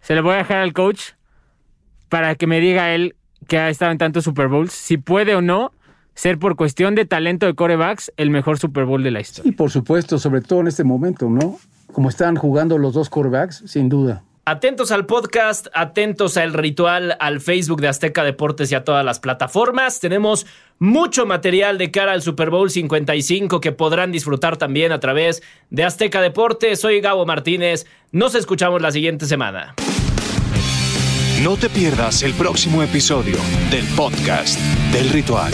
se 0.00 0.14
le 0.14 0.20
voy 0.20 0.34
a 0.34 0.38
dejar 0.38 0.58
al 0.58 0.72
coach 0.72 1.12
para 2.08 2.34
que 2.34 2.46
me 2.46 2.60
diga 2.60 2.94
él 2.94 3.16
que 3.48 3.58
ha 3.58 3.68
estado 3.68 3.92
en 3.92 3.98
tantos 3.98 4.24
Super 4.24 4.48
Bowls, 4.48 4.72
si 4.72 4.98
puede 4.98 5.34
o 5.34 5.40
no 5.40 5.72
ser 6.14 6.38
por 6.38 6.56
cuestión 6.56 6.94
de 6.94 7.04
talento 7.04 7.46
de 7.46 7.54
corebacks 7.54 8.12
el 8.16 8.30
mejor 8.30 8.58
Super 8.58 8.84
Bowl 8.84 9.02
de 9.02 9.10
la 9.10 9.20
historia. 9.20 9.48
Y 9.48 9.52
por 9.52 9.70
supuesto, 9.70 10.18
sobre 10.18 10.40
todo 10.40 10.60
en 10.60 10.68
este 10.68 10.82
momento, 10.82 11.28
¿no? 11.28 11.58
Como 11.92 12.08
están 12.08 12.36
jugando 12.36 12.78
los 12.78 12.94
dos 12.94 13.10
quarterbacks, 13.10 13.62
sin 13.66 13.88
duda. 13.88 14.24
Atentos 14.48 14.92
al 14.92 15.06
podcast, 15.06 15.66
atentos 15.74 16.36
al 16.36 16.52
ritual, 16.52 17.16
al 17.18 17.40
Facebook 17.40 17.80
de 17.80 17.88
Azteca 17.88 18.22
Deportes 18.22 18.70
y 18.70 18.76
a 18.76 18.84
todas 18.84 19.04
las 19.04 19.18
plataformas. 19.18 19.98
Tenemos 19.98 20.46
mucho 20.78 21.26
material 21.26 21.78
de 21.78 21.90
cara 21.90 22.12
al 22.12 22.22
Super 22.22 22.50
Bowl 22.50 22.70
55 22.70 23.60
que 23.60 23.72
podrán 23.72 24.12
disfrutar 24.12 24.56
también 24.56 24.92
a 24.92 25.00
través 25.00 25.42
de 25.70 25.82
Azteca 25.82 26.20
Deportes. 26.20 26.78
Soy 26.78 27.00
Gabo 27.00 27.26
Martínez. 27.26 27.86
Nos 28.12 28.36
escuchamos 28.36 28.80
la 28.80 28.92
siguiente 28.92 29.26
semana. 29.26 29.74
No 31.42 31.56
te 31.56 31.68
pierdas 31.68 32.22
el 32.22 32.32
próximo 32.34 32.84
episodio 32.84 33.38
del 33.72 33.84
podcast 33.96 34.60
del 34.92 35.10
ritual. 35.10 35.52